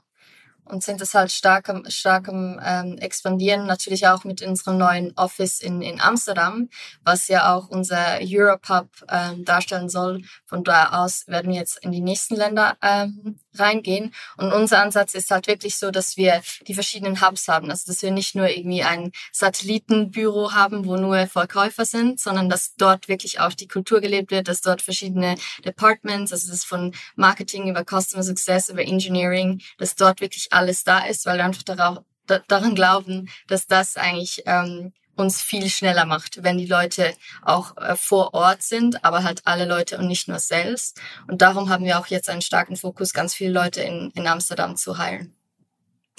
und 0.65 0.83
sind 0.83 1.01
das 1.01 1.13
halt 1.13 1.31
stark 1.31 1.69
am, 1.69 1.83
stark 1.89 2.27
ähm, 2.29 2.97
expandieren, 2.99 3.65
natürlich 3.65 4.07
auch 4.07 4.23
mit 4.23 4.41
unserem 4.41 4.77
neuen 4.77 5.13
Office 5.17 5.59
in, 5.61 5.81
in 5.81 5.99
Amsterdam, 5.99 6.69
was 7.03 7.27
ja 7.27 7.53
auch 7.53 7.69
unser 7.69 8.19
Europe 8.21 8.67
Hub 8.69 8.87
ähm, 9.09 9.45
darstellen 9.45 9.89
soll. 9.89 10.21
Von 10.45 10.63
da 10.63 11.03
aus 11.03 11.27
werden 11.27 11.51
wir 11.51 11.59
jetzt 11.59 11.83
in 11.83 11.91
die 11.91 12.01
nächsten 12.01 12.35
Länder 12.35 12.77
ähm, 12.81 13.39
reingehen. 13.55 14.13
Und 14.37 14.53
unser 14.53 14.79
Ansatz 14.79 15.13
ist 15.13 15.31
halt 15.31 15.47
wirklich 15.47 15.77
so, 15.77 15.91
dass 15.91 16.17
wir 16.17 16.41
die 16.67 16.73
verschiedenen 16.73 17.21
Hubs 17.21 17.47
haben. 17.47 17.69
Also 17.69 17.91
dass 17.91 18.01
wir 18.01 18.11
nicht 18.11 18.35
nur 18.35 18.47
irgendwie 18.47 18.83
ein 18.83 19.11
Satellitenbüro 19.31 20.53
haben, 20.53 20.85
wo 20.85 20.95
nur 20.95 21.27
Verkäufer 21.27 21.85
sind, 21.85 22.19
sondern 22.19 22.49
dass 22.49 22.75
dort 22.75 23.07
wirklich 23.07 23.39
auch 23.39 23.53
die 23.53 23.67
Kultur 23.67 24.01
gelebt 24.01 24.31
wird, 24.31 24.47
dass 24.47 24.61
dort 24.61 24.81
verschiedene 24.81 25.35
Departments, 25.65 26.31
also 26.31 26.49
das 26.49 26.63
von 26.63 26.93
Marketing 27.15 27.69
über 27.69 27.83
Customer 27.83 28.23
Success, 28.23 28.69
über 28.69 28.81
Engineering, 28.81 29.61
dass 29.77 29.95
dort 29.95 30.21
wirklich 30.21 30.50
alles 30.53 30.83
da 30.83 30.99
ist, 31.05 31.25
weil 31.25 31.37
wir 31.37 31.45
einfach 31.45 31.63
darauf, 31.63 31.99
da, 32.27 32.39
daran 32.47 32.75
glauben, 32.75 33.29
dass 33.47 33.67
das 33.67 33.97
eigentlich 33.97 34.43
ähm, 34.45 34.93
uns 35.15 35.41
viel 35.41 35.69
schneller 35.69 36.05
macht, 36.05 36.43
wenn 36.43 36.57
die 36.57 36.65
Leute 36.65 37.13
auch 37.41 37.77
äh, 37.77 37.95
vor 37.95 38.33
Ort 38.33 38.63
sind, 38.63 39.03
aber 39.03 39.23
halt 39.23 39.41
alle 39.45 39.65
Leute 39.65 39.97
und 39.97 40.07
nicht 40.07 40.27
nur 40.27 40.39
Sales. 40.39 40.93
Und 41.27 41.41
darum 41.41 41.69
haben 41.69 41.85
wir 41.85 41.99
auch 41.99 42.07
jetzt 42.07 42.29
einen 42.29 42.41
starken 42.41 42.75
Fokus, 42.75 43.13
ganz 43.13 43.33
viele 43.33 43.51
Leute 43.51 43.81
in, 43.81 44.11
in 44.15 44.27
Amsterdam 44.27 44.75
zu 44.75 44.97
heilen. 44.97 45.35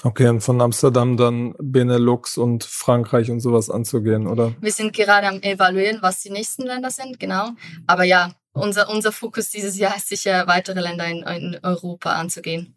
Okay, 0.05 0.27
und 0.27 0.40
von 0.40 0.61
Amsterdam 0.61 1.16
dann 1.16 1.55
Benelux 1.59 2.37
und 2.37 2.64
Frankreich 2.64 3.31
und 3.31 3.40
sowas 3.40 3.71
anzugehen, 3.71 4.27
oder? 4.27 4.53
Wir 4.61 4.73
sind 4.73 4.92
gerade 4.92 5.29
am 5.29 5.40
evaluieren, 5.42 5.99
was 6.03 6.21
die 6.21 6.31
nächsten 6.31 6.62
Länder 6.62 6.90
sind, 6.90 7.21
genau. 7.21 7.51
Aber 7.87 8.03
ja, 8.03 8.33
unser, 8.53 8.90
unser 8.90 9.12
Fokus 9.12 9.51
dieses 9.51 9.77
Jahr 9.79 9.97
ist 9.97 10.09
sicher, 10.09 10.47
weitere 10.49 10.81
Länder 10.81 11.07
in, 11.07 11.23
in 11.23 11.61
Europa 11.62 12.12
anzugehen. 12.14 12.75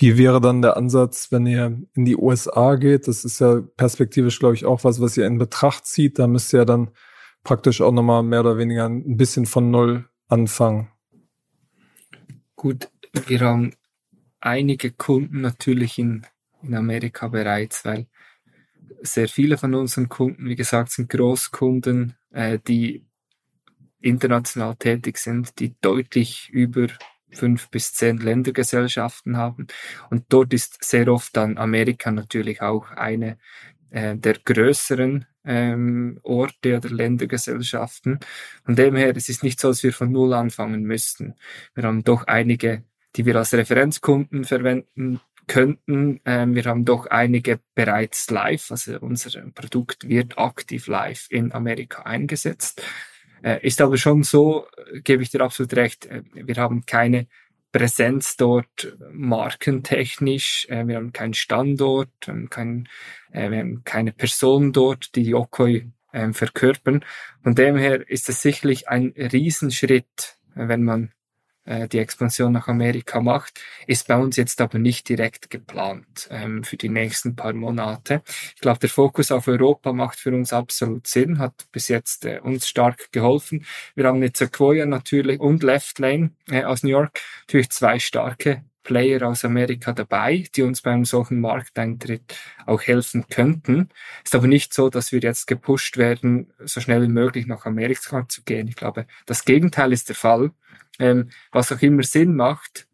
Wie 0.00 0.16
wäre 0.16 0.40
dann 0.40 0.62
der 0.62 0.78
Ansatz, 0.78 1.30
wenn 1.30 1.44
ihr 1.44 1.78
in 1.94 2.06
die 2.06 2.16
USA 2.16 2.76
geht? 2.76 3.06
Das 3.06 3.26
ist 3.26 3.38
ja 3.38 3.60
perspektivisch, 3.60 4.38
glaube 4.38 4.54
ich, 4.54 4.64
auch 4.64 4.82
was, 4.82 4.98
was 4.98 5.14
ihr 5.18 5.26
in 5.26 5.36
Betracht 5.36 5.84
zieht. 5.84 6.18
Da 6.18 6.26
müsst 6.26 6.54
ihr 6.54 6.60
ja 6.60 6.64
dann 6.64 6.90
praktisch 7.44 7.82
auch 7.82 7.92
nochmal 7.92 8.22
mehr 8.22 8.40
oder 8.40 8.56
weniger 8.56 8.86
ein 8.86 9.18
bisschen 9.18 9.44
von 9.44 9.70
Null 9.70 10.08
anfangen. 10.26 10.88
Gut, 12.56 12.88
wir 13.26 13.40
haben 13.40 13.74
einige 14.40 14.90
Kunden 14.90 15.42
natürlich 15.42 15.98
in, 15.98 16.26
in 16.62 16.74
Amerika 16.74 17.28
bereits, 17.28 17.84
weil 17.84 18.06
sehr 19.02 19.28
viele 19.28 19.58
von 19.58 19.74
unseren 19.74 20.08
Kunden, 20.08 20.48
wie 20.48 20.56
gesagt, 20.56 20.92
sind 20.92 21.10
Großkunden, 21.10 22.16
äh, 22.30 22.58
die 22.66 23.04
international 24.00 24.76
tätig 24.76 25.18
sind, 25.18 25.58
die 25.58 25.74
deutlich 25.82 26.48
über 26.48 26.86
fünf 27.32 27.70
bis 27.70 27.94
zehn 27.94 28.18
Ländergesellschaften 28.18 29.36
haben. 29.36 29.66
Und 30.10 30.24
dort 30.28 30.52
ist 30.52 30.82
sehr 30.82 31.08
oft 31.08 31.36
dann 31.36 31.58
Amerika 31.58 32.10
natürlich 32.10 32.62
auch 32.62 32.90
eine 32.90 33.38
äh, 33.90 34.16
der 34.16 34.34
größeren 34.34 35.26
ähm, 35.44 36.20
Orte 36.22 36.76
oder 36.76 36.90
Ländergesellschaften. 36.90 38.20
Von 38.64 38.76
dem 38.76 38.96
her, 38.96 39.14
es 39.16 39.28
ist 39.28 39.42
nicht 39.42 39.60
so, 39.60 39.68
dass 39.68 39.82
wir 39.82 39.92
von 39.92 40.12
Null 40.12 40.34
anfangen 40.34 40.82
müssten. 40.82 41.34
Wir 41.74 41.84
haben 41.84 42.04
doch 42.04 42.26
einige, 42.26 42.84
die 43.16 43.26
wir 43.26 43.36
als 43.36 43.54
Referenzkunden 43.54 44.44
verwenden 44.44 45.20
könnten. 45.46 46.20
Ähm, 46.24 46.54
wir 46.54 46.64
haben 46.64 46.84
doch 46.84 47.06
einige 47.06 47.58
bereits 47.74 48.30
live, 48.30 48.70
also 48.70 48.98
unser 49.00 49.40
Produkt 49.50 50.08
wird 50.08 50.38
aktiv 50.38 50.86
live 50.86 51.26
in 51.30 51.52
Amerika 51.52 52.02
eingesetzt. 52.02 52.82
Äh, 53.42 53.66
ist 53.66 53.80
aber 53.80 53.96
schon 53.96 54.22
so, 54.22 54.66
äh, 54.92 55.00
gebe 55.00 55.22
ich 55.22 55.30
dir 55.30 55.40
absolut 55.40 55.74
recht, 55.74 56.06
äh, 56.06 56.22
wir 56.32 56.56
haben 56.56 56.86
keine 56.86 57.26
Präsenz 57.72 58.36
dort 58.36 58.96
markentechnisch, 59.12 60.66
wir 60.68 60.96
haben 60.96 61.12
keinen 61.12 61.34
Standort, 61.34 62.10
wir 62.22 62.34
haben, 62.34 62.50
kein, 62.50 62.88
wir 63.30 63.42
haben 63.44 63.84
keine 63.84 64.10
Person 64.10 64.72
dort, 64.72 65.14
die 65.14 65.22
Yokoi 65.22 65.86
äh, 66.10 66.32
verkörpern. 66.32 67.04
Von 67.44 67.54
dem 67.54 67.76
her 67.76 68.10
ist 68.10 68.28
es 68.28 68.42
sicherlich 68.42 68.88
ein 68.88 69.14
Riesenschritt, 69.16 70.36
wenn 70.56 70.82
man 70.82 71.12
äh, 71.70 71.88
die 71.88 71.98
Expansion 71.98 72.52
nach 72.52 72.66
Amerika 72.66 73.20
macht, 73.20 73.60
ist 73.86 74.08
bei 74.08 74.16
uns 74.16 74.36
jetzt 74.36 74.60
aber 74.60 74.78
nicht 74.78 75.08
direkt 75.08 75.50
geplant 75.50 76.28
ähm, 76.30 76.64
für 76.64 76.76
die 76.76 76.88
nächsten 76.88 77.36
paar 77.36 77.52
Monate. 77.52 78.22
Ich 78.54 78.60
glaube, 78.60 78.80
der 78.80 78.88
Fokus 78.88 79.30
auf 79.30 79.46
Europa 79.46 79.92
macht 79.92 80.18
für 80.18 80.34
uns 80.34 80.52
absolut 80.52 81.06
Sinn, 81.06 81.38
hat 81.38 81.66
bis 81.70 81.88
jetzt 81.88 82.24
äh, 82.24 82.40
uns 82.40 82.68
stark 82.68 83.12
geholfen. 83.12 83.64
Wir 83.94 84.06
haben 84.06 84.22
jetzt 84.22 84.38
Sequoia 84.38 84.84
natürlich 84.84 85.38
und 85.38 85.62
Left 85.62 86.00
Lane 86.00 86.32
äh, 86.50 86.64
aus 86.64 86.82
New 86.82 86.90
York, 86.90 87.20
natürlich 87.46 87.70
zwei 87.70 88.00
starke 88.00 88.64
Player 88.90 89.22
aus 89.22 89.44
Amerika 89.44 89.92
dabei, 89.92 90.48
die 90.56 90.62
uns 90.62 90.82
beim 90.82 91.04
solchen 91.04 91.40
Markteintritt 91.40 92.34
auch 92.66 92.82
helfen 92.82 93.24
könnten. 93.30 93.88
Ist 94.24 94.34
aber 94.34 94.48
nicht 94.48 94.74
so, 94.74 94.90
dass 94.90 95.12
wir 95.12 95.20
jetzt 95.20 95.46
gepusht 95.46 95.96
werden, 95.96 96.52
so 96.58 96.80
schnell 96.80 97.02
wie 97.02 97.08
möglich 97.08 97.46
nach 97.46 97.66
Amerika 97.66 98.28
zu 98.28 98.42
gehen. 98.42 98.66
Ich 98.66 98.74
glaube, 98.74 99.06
das 99.26 99.44
Gegenteil 99.44 99.92
ist 99.92 100.08
der 100.08 100.16
Fall. 100.16 100.50
Ähm, 100.98 101.30
was 101.52 101.70
auch 101.70 101.80
immer 101.82 102.02
Sinn 102.02 102.34
macht, 102.34 102.88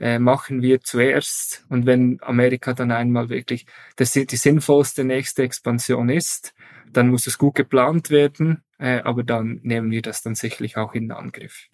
äh, 0.00 0.18
machen 0.18 0.62
wir 0.62 0.80
zuerst. 0.80 1.64
Und 1.68 1.86
wenn 1.86 2.18
Amerika 2.22 2.72
dann 2.72 2.90
einmal 2.90 3.28
wirklich 3.28 3.66
das, 3.94 4.14
die 4.14 4.26
sinnvollste 4.26 5.04
nächste 5.04 5.44
Expansion 5.44 6.08
ist, 6.08 6.54
dann 6.92 7.08
muss 7.08 7.28
es 7.28 7.38
gut 7.38 7.54
geplant 7.54 8.10
werden, 8.10 8.64
äh, 8.78 8.98
aber 9.02 9.22
dann 9.22 9.60
nehmen 9.62 9.92
wir 9.92 10.02
das 10.02 10.22
dann 10.22 10.34
sicherlich 10.34 10.76
auch 10.76 10.92
in 10.94 11.12
Angriff. 11.12 11.68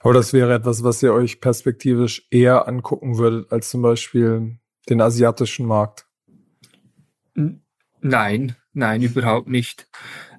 Aber 0.00 0.14
das 0.14 0.32
wäre 0.32 0.54
etwas, 0.54 0.82
was 0.82 1.02
ihr 1.02 1.12
euch 1.12 1.40
perspektivisch 1.40 2.26
eher 2.30 2.66
angucken 2.66 3.18
würdet 3.18 3.52
als 3.52 3.70
zum 3.70 3.82
Beispiel 3.82 4.58
den 4.88 5.00
asiatischen 5.00 5.66
Markt. 5.66 6.06
Nein, 8.00 8.56
nein, 8.72 9.02
überhaupt 9.02 9.48
nicht. 9.48 9.86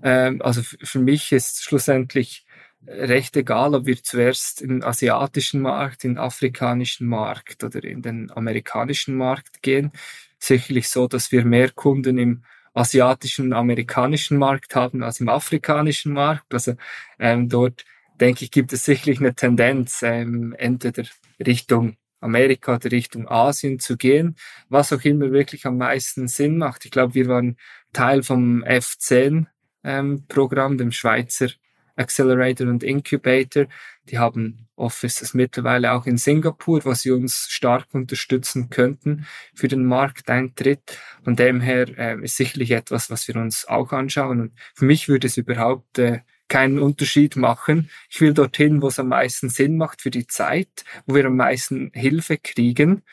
Ähm, 0.03 0.41
also 0.41 0.61
für 0.63 0.99
mich 0.99 1.31
ist 1.31 1.63
schlussendlich 1.63 2.45
recht 2.87 3.37
egal, 3.37 3.75
ob 3.75 3.85
wir 3.85 4.01
zuerst 4.01 4.61
den 4.61 4.83
asiatischen 4.83 5.61
Markt, 5.61 6.03
den 6.03 6.17
afrikanischen 6.17 7.07
Markt 7.07 7.63
oder 7.63 7.83
in 7.83 8.01
den 8.01 8.31
amerikanischen 8.31 9.15
Markt 9.15 9.61
gehen. 9.61 9.91
Sicherlich 10.39 10.89
so, 10.89 11.07
dass 11.07 11.31
wir 11.31 11.45
mehr 11.45 11.69
Kunden 11.69 12.17
im 12.17 12.43
asiatischen 12.73 13.47
und 13.47 13.53
amerikanischen 13.53 14.37
Markt 14.37 14.75
haben 14.75 15.03
als 15.03 15.19
im 15.19 15.29
afrikanischen 15.29 16.13
Markt. 16.13 16.51
Also 16.51 16.73
ähm, 17.19 17.47
dort 17.47 17.85
denke 18.21 18.45
ich, 18.45 18.51
gibt 18.51 18.71
es 18.71 18.85
sicherlich 18.85 19.19
eine 19.19 19.35
Tendenz, 19.35 20.01
ähm, 20.03 20.55
entweder 20.57 21.03
Richtung 21.45 21.97
Amerika 22.21 22.75
oder 22.75 22.91
Richtung 22.91 23.27
Asien 23.27 23.79
zu 23.79 23.97
gehen, 23.97 24.35
was 24.69 24.93
auch 24.93 25.03
immer 25.03 25.31
wirklich 25.31 25.65
am 25.65 25.77
meisten 25.77 26.27
Sinn 26.27 26.57
macht. 26.57 26.85
Ich 26.85 26.91
glaube, 26.91 27.15
wir 27.15 27.27
waren 27.27 27.57
Teil 27.93 28.23
vom 28.23 28.63
F10-Programm, 28.63 30.73
ähm, 30.73 30.77
dem 30.77 30.91
Schweizer 30.91 31.49
Accelerator 31.95 32.67
und 32.67 32.83
Incubator. 32.83 33.65
Die 34.09 34.17
haben 34.17 34.67
Offices 34.75 35.33
mittlerweile 35.33 35.93
auch 35.93 36.05
in 36.05 36.17
Singapur, 36.17 36.83
was 36.85 37.01
sie 37.01 37.11
uns 37.11 37.47
stark 37.49 37.87
unterstützen 37.93 38.69
könnten 38.69 39.25
für 39.53 39.67
den 39.67 39.85
Markteintritt. 39.85 40.97
Von 41.23 41.35
dem 41.35 41.61
her 41.61 41.87
äh, 41.97 42.23
ist 42.23 42.37
sicherlich 42.37 42.71
etwas, 42.71 43.09
was 43.09 43.27
wir 43.27 43.35
uns 43.35 43.67
auch 43.67 43.91
anschauen. 43.91 44.41
Und 44.41 44.51
für 44.73 44.85
mich 44.85 45.07
würde 45.07 45.27
es 45.27 45.37
überhaupt 45.37 45.99
äh, 45.99 46.21
keinen 46.51 46.79
Unterschied 46.79 47.37
machen. 47.37 47.89
Ich 48.09 48.19
will 48.19 48.33
dorthin, 48.33 48.81
wo 48.81 48.89
es 48.89 48.99
am 48.99 49.07
meisten 49.07 49.49
Sinn 49.49 49.77
macht 49.77 50.01
für 50.01 50.11
die 50.11 50.27
Zeit, 50.27 50.83
wo 51.05 51.15
wir 51.15 51.25
am 51.25 51.37
meisten 51.37 51.91
Hilfe 51.93 52.37
kriegen, 52.37 53.03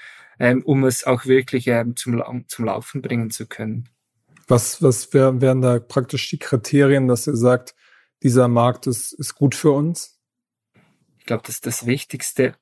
ähm, 0.40 0.62
um 0.64 0.84
es 0.84 1.04
auch 1.04 1.24
wirklich 1.24 1.68
ähm, 1.68 1.94
zum, 1.94 2.44
zum 2.48 2.64
Laufen 2.64 3.00
bringen 3.00 3.30
zu 3.30 3.46
können. 3.46 3.88
Was, 4.48 4.82
was 4.82 5.14
wär, 5.14 5.40
wären 5.40 5.62
da 5.62 5.78
praktisch 5.78 6.28
die 6.30 6.38
Kriterien, 6.38 7.06
dass 7.06 7.28
ihr 7.28 7.36
sagt, 7.36 7.76
dieser 8.24 8.48
Markt 8.48 8.88
ist, 8.88 9.12
ist 9.12 9.36
gut 9.36 9.54
für 9.54 9.70
uns? 9.70 10.18
Ich 11.18 11.26
glaube, 11.26 11.44
dass 11.46 11.60
das 11.60 11.86
Wichtigste 11.86 12.56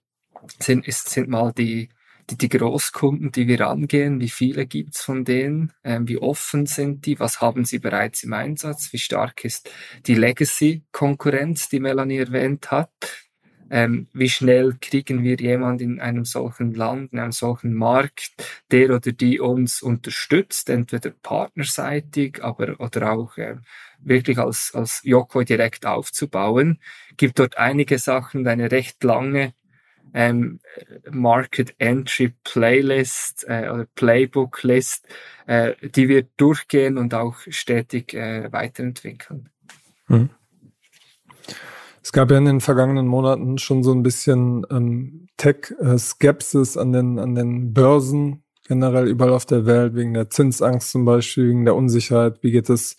sind, 0.58 0.86
ist, 0.86 1.08
sind 1.08 1.30
mal 1.30 1.52
die, 1.56 1.88
die, 2.30 2.36
die 2.36 2.48
Großkunden, 2.48 3.32
die 3.32 3.46
wir 3.46 3.66
angehen, 3.68 4.20
wie 4.20 4.28
viele 4.28 4.66
gibt's 4.66 5.02
von 5.02 5.24
denen, 5.24 5.72
ähm, 5.84 6.08
wie 6.08 6.18
offen 6.18 6.66
sind 6.66 7.06
die, 7.06 7.20
was 7.20 7.40
haben 7.40 7.64
sie 7.64 7.78
bereits 7.78 8.22
im 8.22 8.32
Einsatz, 8.32 8.92
wie 8.92 8.98
stark 8.98 9.44
ist 9.44 9.70
die 10.06 10.14
Legacy-Konkurrenz, 10.14 11.68
die 11.68 11.80
Melanie 11.80 12.18
erwähnt 12.18 12.70
hat, 12.70 12.90
ähm, 13.70 14.08
wie 14.12 14.28
schnell 14.28 14.76
kriegen 14.80 15.24
wir 15.24 15.36
jemand 15.36 15.80
in 15.80 16.00
einem 16.00 16.24
solchen 16.24 16.74
Land, 16.74 17.12
in 17.12 17.18
einem 17.18 17.32
solchen 17.32 17.74
Markt, 17.74 18.32
der 18.70 18.90
oder 18.90 19.12
die 19.12 19.40
uns 19.40 19.82
unterstützt, 19.82 20.70
entweder 20.70 21.10
partnerseitig, 21.10 22.42
aber 22.42 22.78
oder 22.78 23.12
auch 23.12 23.36
äh, 23.38 23.56
wirklich 23.98 24.38
als, 24.38 24.72
als 24.74 25.00
Yoko 25.02 25.42
direkt 25.42 25.84
aufzubauen. 25.86 26.80
Gibt 27.16 27.38
dort 27.38 27.58
einige 27.58 27.98
Sachen, 27.98 28.46
eine 28.46 28.70
recht 28.70 29.02
lange 29.02 29.52
ähm, 30.16 30.60
Market 31.10 31.74
Entry 31.78 32.32
Playlist 32.42 33.44
äh, 33.46 33.68
oder 33.68 33.86
Playbook 33.94 34.62
List, 34.62 35.06
äh, 35.46 35.74
die 35.82 36.08
wir 36.08 36.22
durchgehen 36.38 36.96
und 36.96 37.12
auch 37.12 37.36
stetig 37.48 38.14
äh, 38.14 38.50
weiterentwickeln. 38.50 39.50
Hm. 40.06 40.30
Es 42.02 42.12
gab 42.12 42.30
ja 42.30 42.38
in 42.38 42.46
den 42.46 42.60
vergangenen 42.62 43.06
Monaten 43.06 43.58
schon 43.58 43.82
so 43.82 43.92
ein 43.92 44.02
bisschen 44.02 44.64
ähm, 44.70 45.28
Tech-Skepsis 45.36 46.78
an 46.78 46.92
den, 46.92 47.18
an 47.18 47.34
den 47.34 47.74
Börsen, 47.74 48.42
generell 48.66 49.08
überall 49.08 49.34
auf 49.34 49.44
der 49.44 49.66
Welt, 49.66 49.96
wegen 49.96 50.14
der 50.14 50.30
Zinsangst 50.30 50.92
zum 50.92 51.04
Beispiel, 51.04 51.50
wegen 51.50 51.66
der 51.66 51.74
Unsicherheit. 51.74 52.38
Wie 52.42 52.52
geht 52.52 52.70
es 52.70 52.96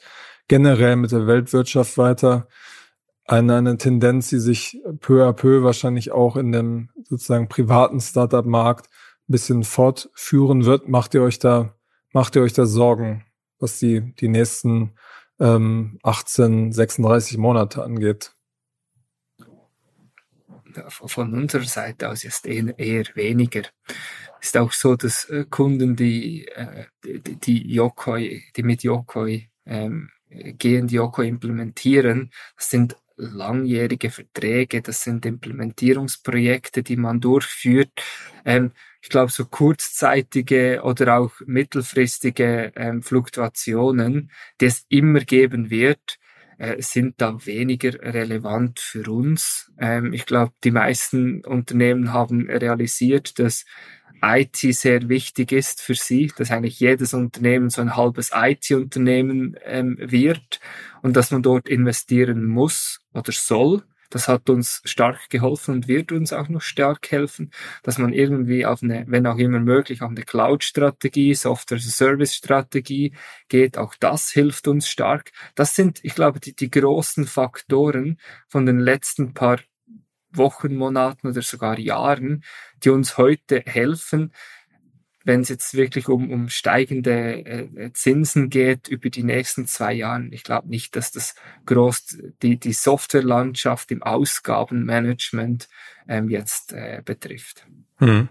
generell 0.48 0.98
mit 0.98 1.12
der 1.12 1.26
Weltwirtschaft 1.26 1.98
weiter? 1.98 2.48
Eine, 3.28 3.58
eine 3.58 3.78
Tendenz, 3.78 4.30
die 4.30 4.40
sich 4.40 4.82
peu 5.02 5.28
à 5.28 5.34
peu 5.34 5.63
wahrscheinlich 5.63 6.12
auch 6.12 6.38
in 6.38 6.52
dem 6.52 6.90
sozusagen 7.04 7.50
privaten 7.50 8.00
Startup-Markt 8.00 8.88
ein 8.88 9.32
bisschen 9.32 9.63
fortführen 9.63 10.66
wird. 10.66 10.88
Macht 10.88 11.13
ihr 11.13 11.22
euch 11.22 11.38
da, 11.38 11.76
macht 12.13 12.36
ihr 12.38 12.42
euch 12.42 12.54
da 12.54 12.66
Sorgen, 12.66 13.26
was 13.60 13.80
die, 13.80 14.16
die 14.16 14.30
nächsten 14.30 14.94
ähm, 15.40 16.00
18, 16.04 16.72
36 16.72 17.38
Monate 17.38 17.84
angeht? 17.84 18.34
Von 20.88 21.34
unserer 21.34 21.63
Seite 21.63 22.10
aus 22.10 22.24
ist 22.24 22.46
eher, 22.46 22.78
eher 22.80 23.06
weniger. 23.16 23.63
Ist 24.40 24.56
auch 24.56 24.72
so, 24.72 24.96
dass 24.96 25.26
äh, 25.26 25.46
Kunden, 25.50 25.96
die, 25.96 26.48
äh, 26.48 26.86
die, 27.04 27.36
die 27.36 27.74
Yokoi, 27.74 28.44
die 28.56 28.63
mit 28.63 28.84
Yokoi 28.84 29.50
ähm, 29.66 30.12
gehen, 30.30 30.88
die 30.88 30.96
Yokoi 30.96 31.28
implementieren, 31.28 32.32
sind 32.58 32.96
langjährige 33.18 34.12
Verträge, 34.12 34.82
das 34.82 35.04
sind 35.04 35.26
Implementierungsprojekte, 35.26 36.84
die 36.84 36.98
man 36.98 37.20
durchführt. 37.20 37.92
Ähm, 38.46 38.72
ich 39.02 39.10
glaube, 39.10 39.32
so 39.32 39.46
kurzzeitige 39.46 40.82
oder 40.84 41.18
auch 41.18 41.32
mittelfristige 41.46 42.72
ähm, 42.76 43.02
Fluktuationen, 43.02 44.32
die 44.62 44.66
es 44.66 44.86
immer 44.90 45.22
geben 45.22 45.70
wird, 45.70 46.20
äh, 46.58 46.82
sind 46.82 47.22
da 47.22 47.46
weniger 47.46 47.94
relevant 48.02 48.80
für 48.80 49.10
uns. 49.12 49.72
Ähm, 49.80 50.14
ich 50.14 50.26
glaube, 50.26 50.54
die 50.64 50.72
meisten 50.72 51.46
Unternehmen 51.46 52.14
haben 52.14 52.50
realisiert, 52.50 53.40
dass 53.40 53.66
IT 54.22 54.58
sehr 54.58 55.10
wichtig 55.10 55.52
ist 55.52 55.82
für 55.82 55.96
sie, 55.96 56.32
dass 56.38 56.52
eigentlich 56.52 56.80
jedes 56.80 57.14
Unternehmen 57.14 57.70
so 57.70 57.82
ein 57.82 57.96
halbes 57.96 58.32
IT-Unternehmen 58.34 59.56
ähm, 59.64 59.98
wird 60.00 60.60
und 61.02 61.16
dass 61.16 61.32
man 61.32 61.44
dort 61.44 61.68
investieren 61.70 62.46
muss 62.46 63.00
oder 63.14 63.32
soll, 63.32 63.84
Das 64.10 64.28
hat 64.28 64.50
uns 64.50 64.82
stark 64.86 65.30
geholfen 65.30 65.76
und 65.76 65.88
wird 65.88 66.12
uns 66.12 66.32
auch 66.32 66.48
noch 66.50 66.62
stark 66.62 67.12
helfen, 67.12 67.52
dass 67.84 67.98
man 67.98 68.14
irgendwie 68.14 68.66
auf 68.66 68.82
eine, 68.82 69.06
wenn 69.08 69.28
auch 69.28 69.38
immer 69.38 69.60
möglich, 69.60 70.02
auf 70.02 70.10
eine 70.10 70.24
Cloud-Strategie, 70.24 71.34
Software-Service-Strategie 71.36 73.14
geht. 73.50 73.78
Auch 73.78 73.96
das 74.00 74.30
hilft 74.32 74.68
uns 74.68 74.88
stark. 74.88 75.32
Das 75.56 75.76
sind, 75.76 76.00
ich 76.04 76.16
glaube, 76.16 76.40
die, 76.40 76.56
die 76.56 76.72
großen 76.72 77.26
Faktoren 77.26 78.18
von 78.48 78.66
den 78.66 78.80
letzten 78.80 79.34
paar 79.34 79.60
Wochen, 80.32 80.76
Monaten 80.76 81.28
oder 81.28 81.42
sogar 81.42 81.80
Jahren, 81.80 82.44
die 82.84 82.90
uns 82.90 83.18
heute 83.18 83.62
helfen, 83.66 84.32
wenn 85.28 85.42
es 85.42 85.50
jetzt 85.50 85.74
wirklich 85.74 86.08
um, 86.08 86.32
um 86.32 86.48
steigende 86.48 87.46
äh, 87.46 87.92
Zinsen 87.92 88.50
geht 88.50 88.88
über 88.88 89.10
die 89.10 89.24
nächsten 89.24 89.68
zwei 89.68 89.94
Jahre, 89.94 90.28
ich 90.32 90.44
glaube 90.44 90.70
nicht, 90.70 90.96
dass 90.96 91.12
das 91.12 91.36
groß 91.66 92.18
die, 92.42 92.58
die 92.58 92.72
Softwarelandschaft 92.72 93.92
im 93.92 94.04
Ausgabenmanagement 94.04 95.68
ähm, 96.08 96.30
jetzt 96.30 96.72
äh, 96.72 97.02
betrifft. 97.04 97.68
Hm. 97.98 98.30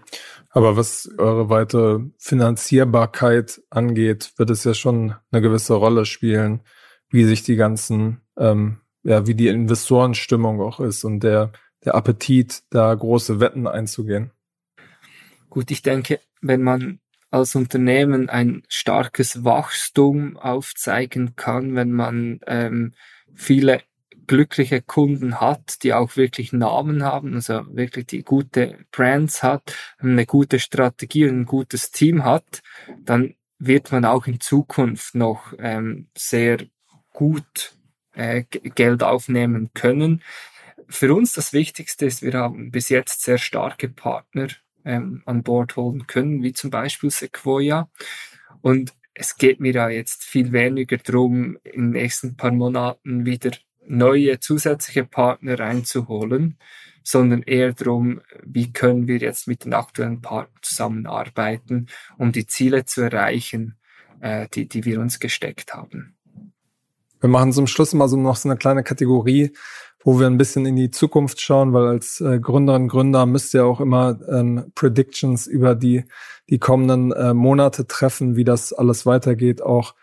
Aber 0.49 0.75
was 0.75 1.07
eure 1.19 1.49
weitere 1.49 1.99
Finanzierbarkeit 2.17 3.61
angeht, 3.69 4.33
wird 4.37 4.49
es 4.49 4.63
ja 4.63 4.73
schon 4.73 5.13
eine 5.31 5.41
gewisse 5.43 5.75
Rolle 5.75 6.05
spielen, 6.05 6.63
wie 7.09 7.25
sich 7.25 7.43
die 7.43 7.57
ganzen, 7.57 8.21
ähm, 8.37 8.81
ja, 9.03 9.27
wie 9.27 9.35
die 9.35 9.49
Investorenstimmung 9.49 10.61
auch 10.61 10.79
ist 10.79 11.03
und 11.03 11.19
der, 11.21 11.51
der 11.87 11.95
Appetit, 11.95 12.63
da 12.69 12.93
große 12.93 13.39
Wetten 13.39 13.65
einzugehen. 13.65 14.31
Gut, 15.49 15.71
ich 15.71 15.81
denke, 15.81 16.19
wenn 16.41 16.61
man 16.61 16.99
als 17.31 17.55
Unternehmen 17.55 18.27
ein 18.29 18.63
starkes 18.67 19.45
Wachstum 19.45 20.35
aufzeigen 20.35 21.37
kann, 21.37 21.75
wenn 21.75 21.93
man 21.93 22.41
ähm, 22.45 22.93
viele 23.33 23.81
glückliche 24.27 24.81
Kunden 24.81 25.39
hat, 25.39 25.81
die 25.83 25.93
auch 25.93 26.17
wirklich 26.17 26.51
Namen 26.51 27.03
haben, 27.03 27.35
also 27.35 27.65
wirklich 27.73 28.07
die 28.07 28.23
gute 28.23 28.79
Brands 28.91 29.41
hat, 29.41 29.73
eine 29.99 30.25
gute 30.25 30.59
Strategie 30.59 31.25
und 31.29 31.39
ein 31.39 31.45
gutes 31.45 31.91
Team 31.91 32.25
hat, 32.25 32.61
dann 33.05 33.35
wird 33.59 33.93
man 33.93 34.03
auch 34.03 34.27
in 34.27 34.41
Zukunft 34.41 35.15
noch 35.15 35.53
ähm, 35.57 36.09
sehr 36.17 36.57
gut 37.13 37.77
äh, 38.13 38.43
Geld 38.43 39.03
aufnehmen 39.03 39.69
können. 39.73 40.21
Für 40.89 41.13
uns 41.13 41.33
das 41.33 41.53
Wichtigste 41.53 42.05
ist, 42.05 42.21
wir 42.21 42.33
haben 42.33 42.71
bis 42.71 42.89
jetzt 42.89 43.23
sehr 43.23 43.37
starke 43.37 43.89
Partner 43.89 44.47
ähm, 44.85 45.21
an 45.25 45.43
Bord 45.43 45.75
holen 45.75 46.07
können, 46.07 46.43
wie 46.43 46.53
zum 46.53 46.69
Beispiel 46.69 47.09
Sequoia. 47.09 47.89
Und 48.61 48.93
es 49.13 49.35
geht 49.35 49.59
mir 49.59 49.73
da 49.73 49.89
jetzt 49.89 50.23
viel 50.23 50.51
weniger 50.51 50.97
darum, 50.97 51.57
in 51.63 51.91
den 51.91 52.01
nächsten 52.01 52.37
paar 52.37 52.51
Monaten 52.51 53.25
wieder 53.25 53.51
neue 53.85 54.39
zusätzliche 54.39 55.05
Partner 55.05 55.59
reinzuholen, 55.59 56.57
sondern 57.03 57.41
eher 57.43 57.73
darum, 57.73 58.21
wie 58.43 58.71
können 58.71 59.07
wir 59.07 59.17
jetzt 59.17 59.47
mit 59.47 59.65
den 59.65 59.73
aktuellen 59.73 60.21
Partnern 60.21 60.59
zusammenarbeiten, 60.61 61.87
um 62.17 62.31
die 62.31 62.47
Ziele 62.47 62.85
zu 62.85 63.01
erreichen, 63.01 63.77
äh, 64.19 64.47
die, 64.53 64.67
die 64.67 64.85
wir 64.85 64.99
uns 64.99 65.19
gesteckt 65.19 65.73
haben. 65.73 66.17
Wir 67.19 67.29
machen 67.29 67.53
zum 67.53 67.65
Schluss 67.65 67.93
mal 67.93 68.07
so 68.07 68.17
noch 68.17 68.35
so 68.35 68.49
eine 68.49 68.57
kleine 68.57 68.83
Kategorie, 68.83 69.51
wo 70.07 70.21
wir 70.21 70.27
ein 70.27 70.37
bisschen 70.37 70.65
in 70.65 70.77
die 70.77 70.89
Zukunft 70.89 71.41
schauen, 71.41 71.73
weil 71.73 71.85
als 71.85 72.21
äh, 72.21 72.39
Gründerin, 72.39 72.87
Gründer 72.87 73.25
müsst 73.25 73.53
ihr 73.53 73.65
auch 73.65 73.81
immer 73.81 74.17
ähm, 74.29 74.71
Predictions 74.73 75.47
über 75.47 75.75
die, 75.75 76.05
die 76.49 76.59
kommenden 76.59 77.11
äh, 77.11 77.33
Monate 77.33 77.87
treffen, 77.87 78.37
wie 78.37 78.45
das 78.45 78.71
alles 78.71 79.05
weitergeht, 79.05 79.61
auch 79.61 79.95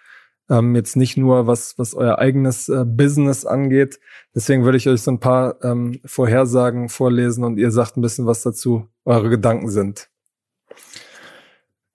ähm, 0.51 0.77
jetzt 0.77 0.97
nicht 0.97 1.17
nur 1.17 1.47
was, 1.47 1.79
was 1.79 1.95
euer 1.95 2.19
eigenes 2.19 2.69
äh, 2.69 2.85
Business 2.87 3.47
angeht. 3.47 3.99
Deswegen 4.35 4.65
würde 4.65 4.77
ich 4.77 4.91
euch 4.91 5.01
so 5.01 5.11
ein 5.11 5.21
paar 5.21 5.65
ähm, 5.65 5.99
Vorhersagen 6.05 6.91
vorlesen 6.91 7.43
und 7.43 7.57
ihr 7.57 7.71
sagt 7.71 7.97
ein 7.97 8.03
bisschen, 8.03 8.27
was 8.27 8.43
dazu 8.43 8.87
eure 9.07 9.31
Gedanken 9.31 9.71
sind. 9.71 10.11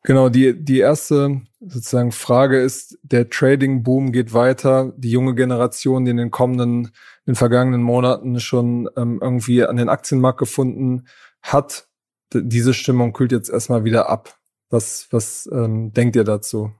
Genau, 0.04 0.30
die, 0.30 0.64
die 0.64 0.80
erste 0.80 1.42
sozusagen 1.60 2.12
Frage 2.14 2.60
ist, 2.60 2.98
der 3.04 3.30
Trading-Boom 3.30 4.12
geht 4.12 4.34
weiter. 4.34 4.94
Die 4.96 5.12
junge 5.12 5.36
Generation, 5.36 6.06
die 6.06 6.12
in 6.12 6.18
den 6.18 6.32
kommenden, 6.32 6.86
in 6.86 7.34
den 7.34 7.36
vergangenen 7.36 7.84
Monaten 7.84 8.40
schon 8.40 8.90
ähm, 8.96 9.20
irgendwie 9.22 9.66
an 9.66 9.76
den 9.76 9.90
Aktienmarkt 9.90 10.40
gefunden 10.40 11.08
hat, 11.42 11.88
diese 12.34 12.74
Stimmung 12.74 13.12
kühlt 13.12 13.32
jetzt 13.32 13.50
erstmal 13.50 13.84
wieder 13.84 14.10
ab. 14.10 14.38
Was, 14.70 15.08
was 15.12 15.50
ähm, 15.52 15.92
denkt 15.94 16.16
ihr 16.16 16.24
dazu? 16.24 16.72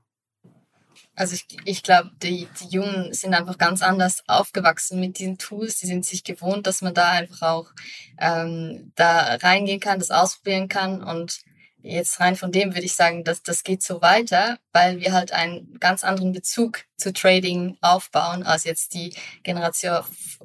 Also 1.16 1.34
ich, 1.36 1.48
ich 1.66 1.84
glaube, 1.84 2.12
die, 2.24 2.48
die 2.62 2.68
Jungen 2.70 3.14
sind 3.14 3.34
einfach 3.34 3.58
ganz 3.58 3.82
anders 3.82 4.24
aufgewachsen 4.28 5.02
mit 5.02 5.20
diesen 5.20 5.38
Tools. 5.38 5.80
Die 5.80 5.88
sind 5.88 6.06
sich 6.06 6.24
gewohnt, 6.24 6.66
dass 6.66 6.82
man 6.82 6.94
da 6.94 7.10
einfach 7.10 7.42
auch 7.42 7.72
ähm, 8.20 8.94
da 8.96 9.36
reingehen 9.42 9.82
kann, 9.82 10.00
das 10.00 10.12
ausprobieren 10.12 10.70
kann 10.70 11.04
und 11.04 11.42
Jetzt 11.82 12.20
rein 12.20 12.36
von 12.36 12.52
dem 12.52 12.74
würde 12.74 12.86
ich 12.86 12.96
sagen, 12.96 13.24
dass 13.24 13.42
das 13.42 13.64
geht 13.64 13.82
so 13.82 14.02
weiter, 14.02 14.60
weil 14.74 15.00
wir 15.00 15.14
halt 15.14 15.32
einen 15.32 15.80
ganz 15.80 16.04
anderen 16.04 16.34
Bezug 16.34 16.84
zu 16.98 17.14
Trading 17.14 17.78
aufbauen 17.80 18.44
als 18.44 18.66
jetzt 18.66 18.94
die 18.94 19.16
Generation, 19.44 20.04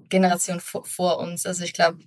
Generation 0.09 0.61
vor, 0.61 0.85
vor 0.85 1.19
uns. 1.19 1.45
Also 1.45 1.65
ich 1.65 1.73
glaube, 1.73 1.99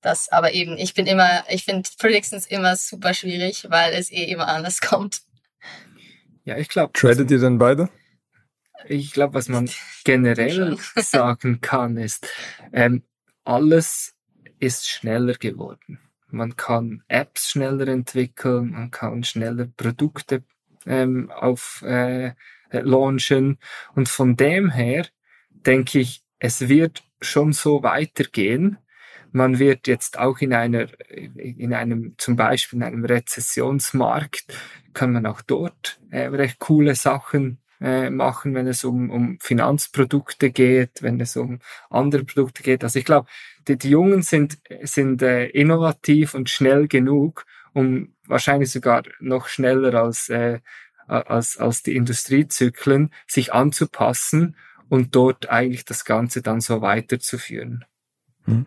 das, 0.00 0.28
aber 0.28 0.52
eben, 0.52 0.76
ich 0.76 0.92
bin 0.92 1.06
immer, 1.06 1.44
ich 1.48 1.64
finde 1.64 1.88
Predictions 1.98 2.46
immer 2.46 2.74
super 2.76 3.14
schwierig, 3.14 3.66
weil 3.70 3.94
es 3.94 4.10
eh 4.10 4.24
immer 4.24 4.48
anders 4.48 4.80
kommt. 4.80 5.22
Ja, 6.44 6.58
ich 6.58 6.68
glaube. 6.68 6.92
Tradet 6.92 7.30
ihr 7.30 7.38
denn 7.38 7.58
beide? 7.58 7.88
Ich 8.86 9.12
glaube, 9.12 9.34
was 9.34 9.48
man 9.48 9.70
generell 10.04 10.76
sagen 10.96 11.60
kann, 11.60 11.96
ist, 11.96 12.26
ähm, 12.72 13.04
alles 13.44 14.14
ist 14.58 14.88
schneller 14.88 15.34
geworden 15.34 16.00
man 16.34 16.56
kann 16.56 17.02
Apps 17.08 17.50
schneller 17.50 17.88
entwickeln, 17.88 18.72
man 18.72 18.90
kann 18.90 19.24
schneller 19.24 19.66
Produkte 19.66 20.42
ähm, 20.86 21.30
auf 21.30 21.82
äh, 21.86 22.32
launchen. 22.70 23.58
Und 23.94 24.08
von 24.08 24.36
dem 24.36 24.70
her 24.70 25.06
denke 25.50 26.00
ich, 26.00 26.22
es 26.38 26.68
wird 26.68 27.04
schon 27.20 27.52
so 27.52 27.82
weitergehen. 27.82 28.78
Man 29.32 29.58
wird 29.58 29.86
jetzt 29.86 30.18
auch 30.18 30.38
in 30.38 30.52
einer, 30.52 30.86
in 31.10 31.74
einem, 31.74 32.14
zum 32.18 32.36
Beispiel 32.36 32.78
in 32.78 32.84
einem 32.84 33.04
Rezessionsmarkt, 33.04 34.44
kann 34.92 35.12
man 35.12 35.26
auch 35.26 35.40
dort 35.42 36.00
äh, 36.10 36.26
recht 36.26 36.60
coole 36.60 36.94
Sachen 36.94 37.58
äh, 37.80 38.10
machen, 38.10 38.54
wenn 38.54 38.68
es 38.68 38.84
um, 38.84 39.10
um 39.10 39.38
Finanzprodukte 39.40 40.50
geht, 40.50 41.02
wenn 41.02 41.20
es 41.20 41.36
um 41.36 41.58
andere 41.90 42.24
Produkte 42.24 42.62
geht. 42.62 42.84
Also 42.84 43.00
ich 43.00 43.04
glaube, 43.04 43.26
die, 43.68 43.76
die 43.76 43.90
Jungen 43.90 44.22
sind, 44.22 44.58
sind 44.82 45.22
äh, 45.22 45.46
innovativ 45.46 46.34
und 46.34 46.50
schnell 46.50 46.88
genug, 46.88 47.46
um 47.72 48.14
wahrscheinlich 48.26 48.70
sogar 48.70 49.02
noch 49.20 49.48
schneller 49.48 49.94
als, 49.94 50.28
äh, 50.28 50.60
als, 51.06 51.58
als 51.58 51.82
die 51.82 51.96
Industriezyklen 51.96 53.10
sich 53.26 53.52
anzupassen 53.52 54.56
und 54.88 55.14
dort 55.14 55.50
eigentlich 55.50 55.84
das 55.84 56.04
Ganze 56.04 56.42
dann 56.42 56.60
so 56.60 56.80
weiterzuführen. 56.80 57.84
Hm. 58.44 58.66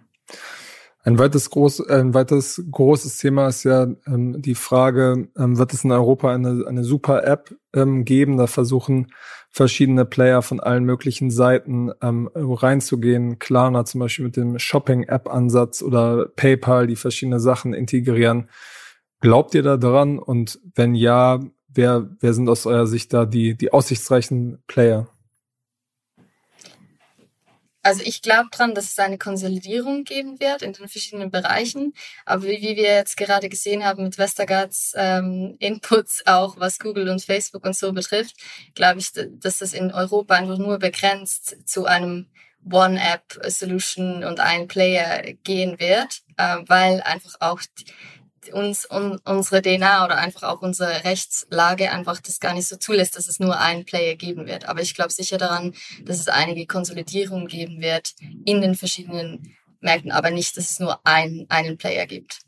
Ein 1.04 1.20
weiteres, 1.20 1.50
groß, 1.50 1.88
ein 1.88 2.14
weiteres 2.14 2.62
großes 2.70 3.18
Thema 3.18 3.48
ist 3.48 3.64
ja 3.64 3.88
ähm, 4.06 4.42
die 4.42 4.56
Frage, 4.56 5.30
ähm, 5.38 5.58
wird 5.58 5.74
es 5.74 5.86
in 5.86 5.92
Europa 5.94 6.34
eine, 6.34 6.66
eine 6.68 6.84
super 6.84 7.24
App 7.24 7.56
ähm, 7.74 8.04
geben? 8.04 8.36
Da 8.36 8.48
versuchen 8.48 9.14
verschiedene 9.52 10.06
Player 10.06 10.42
von 10.42 10.60
allen 10.60 10.84
möglichen 10.84 11.32
Seiten 11.32 11.92
ähm, 12.02 12.30
reinzugehen. 12.36 13.40
Klarna 13.40 13.86
zum 13.86 14.00
Beispiel 14.00 14.26
mit 14.26 14.38
dem 14.38 14.60
Shopping-App-Ansatz 14.60 15.82
oder 15.82 16.28
PayPal, 16.36 16.88
die 16.88 16.96
verschiedene 16.96 17.40
Sachen 17.40 17.74
integrieren. 17.74 18.50
Glaubt 19.20 19.56
ihr 19.56 19.64
da 19.64 19.78
dran? 19.78 20.20
Und 20.20 20.60
wenn 20.76 20.94
ja, 20.94 21.40
wer, 21.68 22.10
wer 22.20 22.34
sind 22.34 22.50
aus 22.50 22.66
eurer 22.66 22.88
Sicht 22.88 23.14
da 23.14 23.26
die, 23.26 23.58
die 23.58 23.74
aussichtsreichen 23.74 24.60
Player? 24.68 25.08
Also 27.88 28.02
ich 28.04 28.22
glaube 28.22 28.50
dran, 28.52 28.76
dass 28.76 28.92
es 28.92 29.00
eine 29.00 29.18
Konsolidierung 29.18 30.04
geben 30.04 30.42
wird 30.42 30.62
in 30.62 30.74
den 30.74 30.90
verschiedenen 30.90 31.32
Bereichen. 31.32 31.94
Aber 32.26 32.44
wie, 32.44 32.62
wie 32.62 32.76
wir 32.76 32.96
jetzt 32.96 33.16
gerade 33.16 33.48
gesehen 33.48 33.86
haben 33.86 34.04
mit 34.04 34.18
Westergaards 34.18 34.92
ähm, 34.98 35.56
Inputs, 35.60 36.22
auch 36.26 36.60
was 36.60 36.80
Google 36.80 37.08
und 37.08 37.24
Facebook 37.24 37.66
und 37.66 37.78
so 37.78 37.94
betrifft, 37.94 38.36
glaube 38.76 39.00
ich, 39.00 39.14
dass 39.14 39.60
das 39.60 39.72
in 39.72 39.94
Europa 39.94 40.36
einfach 40.36 40.58
nur 40.58 40.80
begrenzt 40.80 41.66
zu 41.66 41.86
einem 41.86 42.28
One-App-Solution 42.70 44.26
und 44.26 44.42
ein 44.42 44.68
Player 44.68 45.22
gehen 45.46 45.80
wird, 45.80 46.24
äh, 46.36 46.58
weil 46.66 47.00
einfach 47.04 47.36
auch 47.40 47.62
die, 47.62 47.86
uns 48.54 48.90
un, 48.90 49.20
unsere 49.26 49.62
DNA 49.62 50.06
oder 50.06 50.18
einfach 50.18 50.44
auch 50.44 50.62
unsere 50.62 51.04
Rechtslage 51.04 51.92
einfach 51.92 52.20
das 52.20 52.40
gar 52.40 52.54
nicht 52.54 52.68
so 52.68 52.76
zulässt, 52.76 53.16
dass 53.16 53.28
es 53.28 53.40
nur 53.40 53.60
einen 53.60 53.86
Player 53.86 54.16
geben 54.16 54.46
wird. 54.46 54.66
Aber 54.66 54.82
ich 54.82 54.96
glaube 54.96 55.12
sicher 55.12 55.38
daran, 55.38 55.74
dass 56.04 56.20
es 56.20 56.28
einige 56.28 56.66
Konsolidierungen 56.66 57.48
geben 57.48 57.82
wird 57.82 58.14
in 58.46 58.62
den 58.62 58.76
verschiedenen 58.76 59.56
Märkten, 59.80 60.12
aber 60.12 60.32
nicht, 60.32 60.58
dass 60.58 60.72
es 60.72 60.80
nur 60.80 61.06
einen, 61.06 61.46
einen 61.50 61.78
Player 61.78 62.06
gibt. 62.06 62.42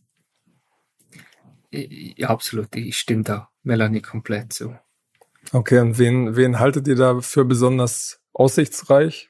Ja, 1.72 2.30
absolut. 2.30 2.76
Ich 2.76 2.98
stimme 2.98 3.24
da 3.24 3.50
Melanie 3.64 4.02
komplett 4.02 4.54
zu. 4.54 4.76
Okay, 5.52 5.80
und 5.80 5.98
wen, 5.98 6.36
wen 6.36 6.60
haltet 6.60 6.88
ihr 6.88 6.96
da 6.96 7.22
für 7.22 7.46
besonders 7.46 8.20
aussichtsreich? 8.34 9.29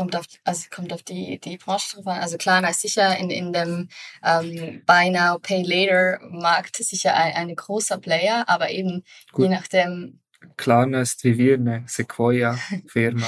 Kommt 0.00 0.16
auf, 0.16 0.24
also 0.44 0.66
kommt 0.70 0.94
auf 0.94 1.02
die, 1.02 1.38
die 1.38 1.58
Branche 1.58 1.94
drauf 1.94 2.06
an. 2.06 2.20
Also 2.20 2.38
Klarna 2.38 2.70
ist 2.70 2.80
sicher 2.80 3.18
in, 3.18 3.28
in 3.28 3.52
dem 3.52 3.88
ähm, 4.24 4.82
Buy 4.86 5.10
Now, 5.10 5.38
Pay 5.38 5.62
Later 5.62 6.18
Markt 6.30 6.76
sicher 6.76 7.14
ein, 7.14 7.34
ein 7.34 7.54
großer 7.54 7.98
Player, 7.98 8.44
aber 8.46 8.70
eben 8.70 9.04
Gut. 9.32 9.44
je 9.44 9.50
nachdem. 9.50 10.20
Klarna 10.56 11.02
ist 11.02 11.22
wie 11.22 11.36
wir 11.36 11.54
eine 11.56 11.84
Sequoia-Firma. 11.86 13.26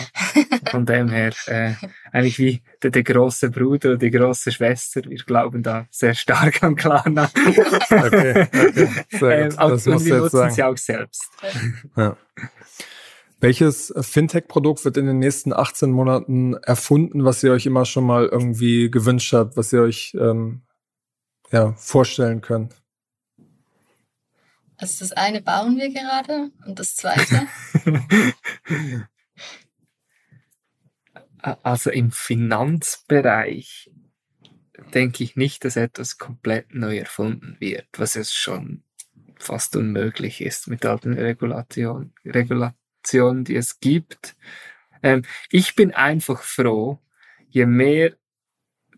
Von 0.70 0.86
dem 0.86 1.10
her 1.10 1.34
äh, 1.44 1.74
eigentlich 2.10 2.38
wie 2.38 2.62
der, 2.82 2.90
der 2.90 3.02
große 3.02 3.50
Bruder 3.50 3.90
oder 3.90 3.98
die 3.98 4.10
große 4.10 4.50
Schwester. 4.50 5.02
Wir 5.04 5.18
glauben 5.18 5.62
da 5.62 5.86
sehr 5.90 6.14
stark 6.14 6.62
an 6.62 6.74
Klarna. 6.74 7.30
okay, 7.90 8.48
okay. 8.50 8.94
Sehr 9.10 9.44
gut. 9.44 9.52
Ähm, 9.52 9.56
das 9.58 9.86
und 9.86 10.04
wir 10.06 10.16
nutzen 10.16 10.36
sagen. 10.38 10.54
sie 10.54 10.62
auch 10.62 10.78
selbst. 10.78 11.28
Ja. 11.98 12.16
Welches 13.42 13.92
Fintech-Produkt 14.00 14.84
wird 14.84 14.96
in 14.96 15.06
den 15.06 15.18
nächsten 15.18 15.52
18 15.52 15.90
Monaten 15.90 16.54
erfunden, 16.54 17.24
was 17.24 17.42
ihr 17.42 17.50
euch 17.50 17.66
immer 17.66 17.84
schon 17.84 18.04
mal 18.04 18.26
irgendwie 18.26 18.88
gewünscht 18.88 19.32
habt, 19.32 19.56
was 19.56 19.72
ihr 19.72 19.82
euch 19.82 20.14
ähm, 20.14 20.62
ja, 21.50 21.72
vorstellen 21.72 22.40
könnt? 22.40 22.80
Also 24.76 25.04
das 25.04 25.10
eine 25.10 25.42
bauen 25.42 25.76
wir 25.76 25.92
gerade 25.92 26.52
und 26.64 26.78
das 26.78 26.94
zweite? 26.94 27.48
also 31.64 31.90
im 31.90 32.12
Finanzbereich 32.12 33.90
denke 34.94 35.24
ich 35.24 35.34
nicht, 35.34 35.64
dass 35.64 35.74
etwas 35.74 36.16
komplett 36.16 36.72
neu 36.76 36.96
erfunden 36.96 37.56
wird, 37.58 37.88
was 37.96 38.14
jetzt 38.14 38.36
schon 38.36 38.84
fast 39.36 39.74
unmöglich 39.74 40.42
ist 40.42 40.68
mit 40.68 40.86
all 40.86 41.00
den 41.00 41.14
Regulationen. 41.14 42.14
Regula 42.24 42.76
Optionen, 43.02 43.44
die 43.44 43.56
es 43.56 43.80
gibt. 43.80 44.36
Ähm, 45.02 45.22
ich 45.50 45.74
bin 45.74 45.92
einfach 45.92 46.42
froh, 46.42 47.00
je 47.48 47.66
mehr 47.66 48.12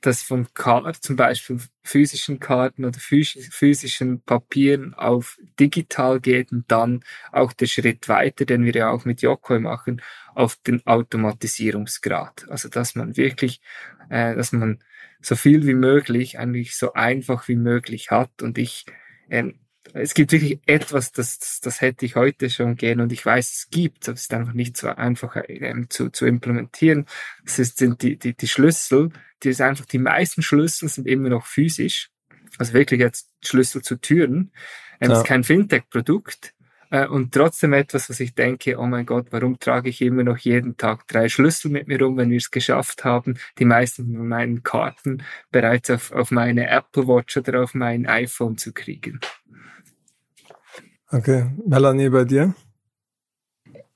das 0.03 0.23
von 0.23 0.47
Karten, 0.53 0.93
zum 1.01 1.17
Beispiel 1.17 1.59
physischen 1.83 2.39
Karten 2.39 2.85
oder 2.85 2.99
physischen 2.99 4.21
Papieren 4.21 4.93
auf 4.93 5.39
digital 5.59 6.21
geht 6.21 6.53
und 6.53 6.71
dann 6.71 7.03
auch 7.33 7.55
der 7.55 7.67
Schritt 7.67 8.07
weiter, 8.11 8.45
den 8.45 8.67
wir 8.67 8.75
ja 8.75 8.91
auch 8.91 9.07
mit 9.07 9.23
Yokoi 9.23 9.61
machen, 9.61 10.03
auf 10.35 10.57
den 10.57 10.87
Automatisierungsgrad. 10.87 12.45
Also 12.51 12.69
dass 12.69 12.95
man 12.95 13.17
wirklich, 13.17 13.63
äh, 14.11 14.35
dass 14.35 14.53
man 14.53 14.85
so 15.23 15.37
viel 15.37 15.67
wie 15.67 15.75
möglich, 15.75 16.39
eigentlich 16.39 16.77
so 16.77 16.93
einfach 16.93 17.49
wie 17.49 17.57
möglich 17.57 18.11
hat. 18.11 18.43
Und 18.43 18.59
ich 18.59 18.85
ähm, 19.31 19.59
es 19.95 20.15
gibt 20.15 20.33
wirklich 20.33 20.59
etwas, 20.67 21.13
das, 21.13 21.61
das, 21.61 21.81
hätte 21.81 22.05
ich 22.05 22.17
heute 22.17 22.51
schon 22.51 22.75
gern 22.75 23.01
und 23.01 23.13
ich 23.13 23.25
weiß, 23.25 23.53
es 23.53 23.71
gibt, 23.71 24.09
aber 24.09 24.17
es 24.17 24.23
ist 24.23 24.35
einfach 24.35 24.53
nicht 24.53 24.77
so 24.77 24.89
einfach 24.89 25.37
ähm, 25.49 25.89
zu, 25.89 26.11
zu 26.11 26.27
implementieren. 26.27 27.07
Das 27.45 27.61
ist, 27.61 27.79
sind 27.79 28.03
die, 28.03 28.19
die, 28.19 28.35
die 28.35 28.49
Schlüssel, 28.49 29.11
die 29.45 29.51
ist 29.51 29.61
einfach, 29.61 29.87
die 29.87 29.99
meisten 29.99 30.43
Schlüssel 30.43 30.89
sind 30.89 31.07
immer 31.07 31.29
noch 31.29 31.47
physisch. 31.47 32.11
Also 32.59 32.73
wirklich 32.73 33.01
jetzt 33.01 33.31
Schlüssel 33.45 33.83
zu 33.83 33.97
Türen. 33.97 34.53
Ähm, 35.01 35.11
ja. 35.11 35.19
ist 35.19 35.27
kein 35.27 35.45
Fintech-Produkt. 35.45 36.55
Äh, 36.91 37.07
und 37.07 37.33
trotzdem 37.33 37.73
etwas, 37.73 38.09
was 38.09 38.21
ich 38.21 38.35
denke, 38.35 38.79
oh 38.79 38.87
mein 38.87 39.07
Gott, 39.07 39.27
warum 39.31 39.59
trage 39.59 39.89
ich 39.89 40.01
immer 40.01 40.23
noch 40.23 40.39
jeden 40.39 40.77
Tag 40.77 41.07
drei 41.09 41.29
Schlüssel 41.29 41.71
mit 41.71 41.89
mir 41.89 42.01
rum, 42.01 42.17
wenn 42.17 42.31
wir 42.31 42.39
es 42.39 42.51
geschafft 42.51 43.05
haben, 43.05 43.39
die 43.59 43.65
meisten 43.65 44.15
von 44.15 44.29
meinen 44.29 44.63
Karten 44.63 45.23
bereits 45.51 45.91
auf, 45.91 46.13
auf 46.13 46.31
meine 46.31 46.69
Apple 46.69 47.07
Watch 47.09 47.37
oder 47.37 47.63
auf 47.63 47.75
mein 47.75 48.07
iPhone 48.07 48.59
zu 48.59 48.73
kriegen. 48.73 49.21
Okay, 51.15 51.47
Melanie, 51.65 52.09
bei 52.09 52.25
dir? 52.25 52.55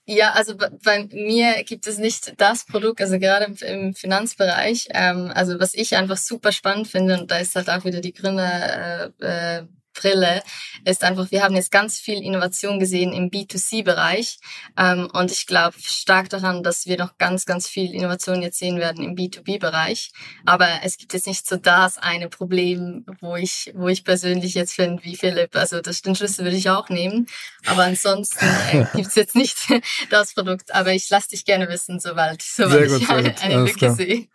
Ja, 0.07 0.31
also 0.35 0.55
bei 0.57 1.09
mir 1.11 1.64
gibt 1.64 1.89
es 1.89 1.99
nicht 1.99 2.41
das 2.41 2.64
Produkt, 2.64 3.01
also 3.01 3.19
gerade 3.19 3.53
im 3.66 3.93
Finanzbereich. 3.93 4.89
Ähm, 4.95 5.33
also 5.35 5.59
was 5.59 5.75
ich 5.75 5.97
einfach 5.97 6.16
super 6.16 6.53
spannend 6.53 6.87
finde, 6.87 7.21
und 7.21 7.31
da 7.33 7.39
ist 7.39 7.57
halt 7.57 7.69
auch 7.69 7.85
wieder 7.85 8.01
die 8.01 8.12
Gründer 8.12 9.11
äh, 9.21 9.59
äh, 9.59 9.66
Brille 10.01 10.42
ist 10.84 11.05
einfach, 11.05 11.30
wir 11.30 11.42
haben 11.42 11.57
jetzt 11.57 11.70
ganz 11.70 11.99
viel 11.99 12.22
Innovation 12.22 12.78
gesehen 12.78 13.12
im 13.12 13.30
B2C-Bereich 13.30 14.38
ähm, 14.76 15.09
und 15.12 15.30
ich 15.32 15.46
glaube 15.46 15.76
stark 15.80 16.28
daran, 16.28 16.62
dass 16.62 16.86
wir 16.86 16.96
noch 16.99 17.18
ganz, 17.18 17.46
ganz 17.46 17.68
viel 17.68 17.92
Innovation 17.94 18.42
jetzt 18.42 18.59
sehen 18.59 18.78
werden 18.78 19.05
im 19.05 19.14
B2B-Bereich. 19.16 20.12
Aber 20.44 20.68
es 20.82 20.96
gibt 20.96 21.12
jetzt 21.14 21.26
nicht 21.26 21.46
so 21.46 21.57
das 21.57 21.99
eine 21.99 22.28
Problem, 22.28 23.05
wo 23.20 23.36
ich, 23.36 23.72
wo 23.74 23.88
ich 23.88 24.05
persönlich 24.05 24.55
jetzt 24.55 24.74
finde, 24.74 25.03
wie 25.05 25.16
Philipp, 25.16 25.57
also 25.57 25.80
das, 25.80 26.03
den 26.03 26.14
Schlüssel 26.14 26.44
würde 26.44 26.57
ich 26.57 26.70
auch 26.70 26.88
nehmen. 26.88 27.26
Aber 27.66 27.84
ansonsten 27.84 28.46
äh, 28.72 28.86
gibt 28.94 29.09
es 29.09 29.14
jetzt 29.14 29.34
nicht 29.34 29.57
das 30.11 30.34
Produkt. 30.34 30.74
Aber 30.74 30.92
ich 30.92 31.11
lasse 31.11 31.30
dich 31.30 31.44
gerne 31.44 31.68
wissen, 31.68 32.01
sobald, 32.01 32.42
sobald 32.42 32.88
gut, 32.88 33.03
ich 33.03 33.11
eine, 33.11 33.40
eine 33.40 33.64
Lücke 33.64 33.90
sehe. 33.92 34.28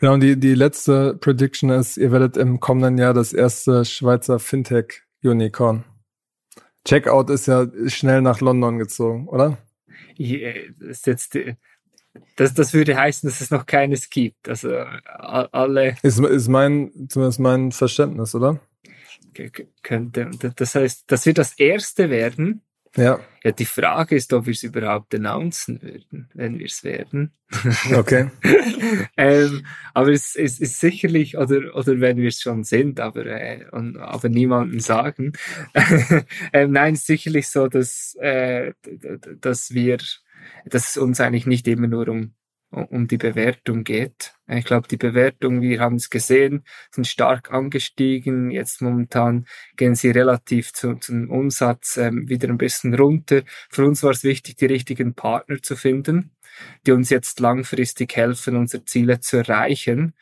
Genau, 0.00 0.14
und 0.14 0.20
die, 0.20 0.38
die 0.38 0.54
letzte 0.54 1.14
Prediction 1.14 1.70
ist, 1.70 1.96
ihr 1.96 2.12
werdet 2.12 2.36
im 2.36 2.60
kommenden 2.60 2.98
Jahr 2.98 3.14
das 3.14 3.32
erste 3.32 3.84
Schweizer 3.84 4.38
Fintech 4.38 4.77
Unicorn. 5.22 5.84
Checkout 6.84 7.30
ist 7.30 7.46
ja 7.46 7.66
schnell 7.86 8.22
nach 8.22 8.40
London 8.40 8.78
gezogen, 8.78 9.28
oder? 9.28 9.58
Ja, 10.16 10.52
das, 10.80 11.04
jetzt, 11.04 11.38
das, 12.36 12.54
das 12.54 12.72
würde 12.72 12.96
heißen, 12.96 13.28
dass 13.28 13.40
es 13.40 13.50
noch 13.50 13.66
keines 13.66 14.10
gibt. 14.10 14.48
Also 14.48 14.74
alle. 14.74 15.96
Ist, 16.02 16.18
ist 16.18 16.48
mein, 16.48 16.90
zumindest 17.08 17.40
mein 17.40 17.72
Verständnis, 17.72 18.34
oder? 18.34 18.60
Könnte. 19.82 20.30
Das 20.56 20.74
heißt, 20.74 21.04
das 21.06 21.26
wird 21.26 21.38
das 21.38 21.58
erste 21.58 22.10
werden, 22.10 22.62
ja. 22.96 23.20
Ja, 23.44 23.52
die 23.52 23.64
Frage 23.64 24.16
ist, 24.16 24.32
ob 24.32 24.46
wir 24.46 24.52
es 24.52 24.62
überhaupt 24.62 25.14
announcen 25.14 25.80
würden, 25.80 26.28
wenn 26.34 26.58
wir 26.58 26.66
es 26.66 26.82
werden. 26.84 27.32
Okay. 27.94 28.30
ähm, 29.16 29.64
aber 29.94 30.10
es, 30.10 30.34
es 30.34 30.58
ist 30.58 30.80
sicherlich, 30.80 31.38
oder, 31.38 31.74
oder 31.74 32.00
wenn 32.00 32.16
wir 32.18 32.28
es 32.28 32.40
schon 32.40 32.64
sind, 32.64 33.00
aber, 33.00 33.24
äh, 33.26 33.64
und, 33.70 33.96
aber 33.96 34.28
niemandem 34.28 34.80
sagen. 34.80 35.32
ähm, 36.52 36.72
nein, 36.72 36.94
es 36.94 37.00
ist 37.00 37.06
sicherlich 37.06 37.48
so, 37.48 37.68
dass, 37.68 38.16
äh, 38.20 38.72
dass 39.40 39.72
wir, 39.72 39.98
dass 40.66 40.90
es 40.90 40.96
uns 40.96 41.20
eigentlich 41.20 41.46
nicht 41.46 41.68
immer 41.68 41.86
nur 41.86 42.08
um 42.08 42.34
um 42.70 43.08
die 43.08 43.16
Bewertung 43.16 43.84
geht. 43.84 44.34
Ich 44.46 44.64
glaube, 44.64 44.88
die 44.88 44.96
Bewertung, 44.96 45.60
wir 45.60 45.80
haben 45.80 45.96
es 45.96 46.10
gesehen, 46.10 46.64
sind 46.90 47.06
stark 47.06 47.50
angestiegen. 47.50 48.50
Jetzt 48.50 48.82
momentan 48.82 49.46
gehen 49.76 49.94
sie 49.94 50.10
relativ 50.10 50.72
zu, 50.72 50.94
zum 50.96 51.30
Umsatz 51.30 51.96
ähm, 51.96 52.28
wieder 52.28 52.48
ein 52.48 52.58
bisschen 52.58 52.94
runter. 52.94 53.42
Für 53.70 53.86
uns 53.86 54.02
war 54.02 54.10
es 54.10 54.24
wichtig, 54.24 54.56
die 54.56 54.66
richtigen 54.66 55.14
Partner 55.14 55.62
zu 55.62 55.76
finden, 55.76 56.32
die 56.86 56.92
uns 56.92 57.10
jetzt 57.10 57.40
langfristig 57.40 58.16
helfen, 58.16 58.56
unsere 58.56 58.84
Ziele 58.84 59.20
zu 59.20 59.38
erreichen. 59.38 60.14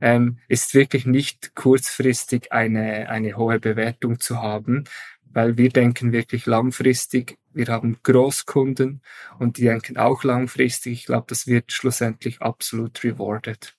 Ähm, 0.00 0.38
ist 0.46 0.74
wirklich 0.74 1.04
nicht 1.04 1.54
kurzfristig 1.54 2.52
eine, 2.52 3.08
eine 3.08 3.36
hohe 3.36 3.58
Bewertung 3.58 4.20
zu 4.20 4.40
haben, 4.40 4.84
weil 5.32 5.56
wir 5.56 5.70
denken 5.70 6.12
wirklich 6.12 6.46
langfristig. 6.46 7.38
Wir 7.52 7.66
haben 7.68 7.98
Großkunden 8.02 9.02
und 9.38 9.58
die 9.58 9.64
denken 9.64 9.96
auch 9.96 10.24
langfristig. 10.24 10.92
Ich 10.92 11.06
glaube, 11.06 11.26
das 11.28 11.46
wird 11.46 11.72
schlussendlich 11.72 12.40
absolut 12.40 13.02
rewarded. 13.02 13.74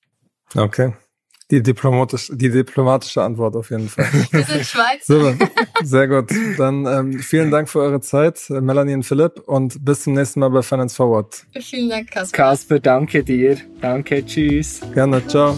Okay. 0.55 0.93
Die 1.49 1.61
diplomatische, 1.61 2.35
die 2.35 2.49
diplomatische 2.49 3.21
Antwort 3.21 3.57
auf 3.57 3.71
jeden 3.71 3.89
Fall. 3.89 4.05
Wir 4.31 4.43
sind 4.43 4.65
Schweiz. 4.65 5.05
Super, 5.05 5.35
sehr 5.83 6.07
gut. 6.07 6.31
Dann 6.57 6.85
ähm, 6.85 7.19
vielen 7.19 7.51
Dank 7.51 7.67
für 7.67 7.79
eure 7.79 7.99
Zeit, 7.99 8.49
Melanie 8.49 8.93
und 8.93 9.03
Philipp, 9.03 9.37
und 9.47 9.83
bis 9.83 10.03
zum 10.03 10.13
nächsten 10.13 10.39
Mal 10.39 10.49
bei 10.49 10.61
Finance 10.61 10.95
Forward. 10.95 11.45
Vielen 11.59 11.89
Dank, 11.89 12.09
Kasper. 12.09 12.37
Kasper, 12.37 12.79
danke 12.79 13.21
dir. 13.21 13.57
Danke, 13.81 14.25
tschüss. 14.25 14.79
Gerne, 14.93 15.27
ciao. 15.27 15.57